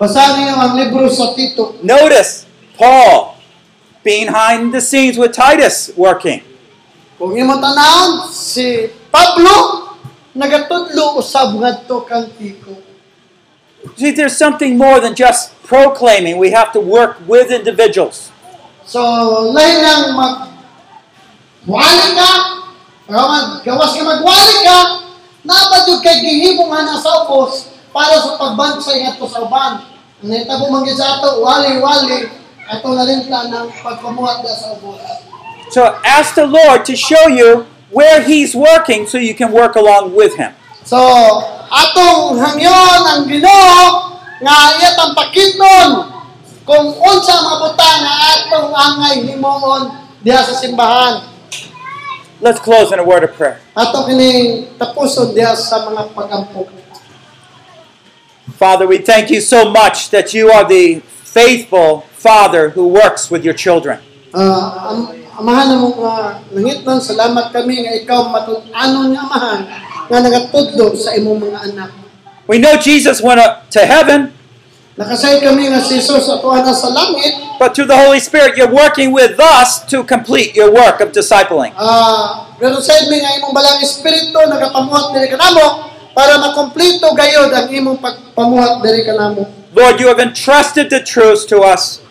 [0.01, 1.77] Basahin niyo ang libro sa Tito.
[1.85, 3.37] Notice Paul
[4.01, 6.41] behind the scenes with Titus working.
[7.17, 9.85] Kung imo tanawon si Pablo
[10.33, 12.88] nagatudlo usab ngadto kang Tito.
[13.95, 16.37] See, there's something more than just proclaiming.
[16.37, 18.31] We have to work with individuals.
[18.83, 18.99] So,
[19.53, 20.35] lain lang mag
[21.69, 22.31] wali ka,
[23.05, 24.77] gawas, gawas ka magwali ka,
[25.45, 27.23] napad yung kay gihimong hana sa
[27.93, 29.85] para sa pagbansay nga sa uban.
[30.19, 32.27] Ang naitabo man gyud sa ato, wali-wali,
[32.67, 34.99] ato na ng sa ubos.
[35.69, 40.17] So ask the Lord to show you where He's working so you can work along
[40.17, 40.57] with Him.
[40.87, 40.99] So,
[41.69, 43.81] atong hangyon ang Ginoo
[44.39, 45.89] nga iyatang pakitnon
[46.63, 49.83] kung unsa mabuta nga atong angay himoon
[50.23, 51.25] diha sa simbahan.
[52.39, 53.59] Let's close in a word of prayer.
[53.75, 56.71] Ato kining tapuson diha sa mga pag-ampo.
[58.55, 63.43] Father, we thank you so much that you are the faithful Father who works with
[63.43, 63.99] your children.
[64.35, 69.61] Ah, am, amahan mo nga nangitnon salamat kami nga ikaw matut-anon nga amahan
[70.09, 71.91] nga nagatudlo sa imong mga anak.
[72.49, 74.33] We know Jesus went up to heaven,
[74.99, 78.67] Nakasay kami nga si Jesus ato na sa langit, but through the Holy Spirit, you're
[78.67, 81.71] working with us to complete your work of discipling.
[81.79, 87.71] ah pero sa mi nga imong balang espiritu nagapamuhat diri kanamo para makompleto gayod ang
[87.71, 89.47] imong pagpamuhat diri kanamo.
[89.71, 92.03] Lord, you have entrusted the truths to us.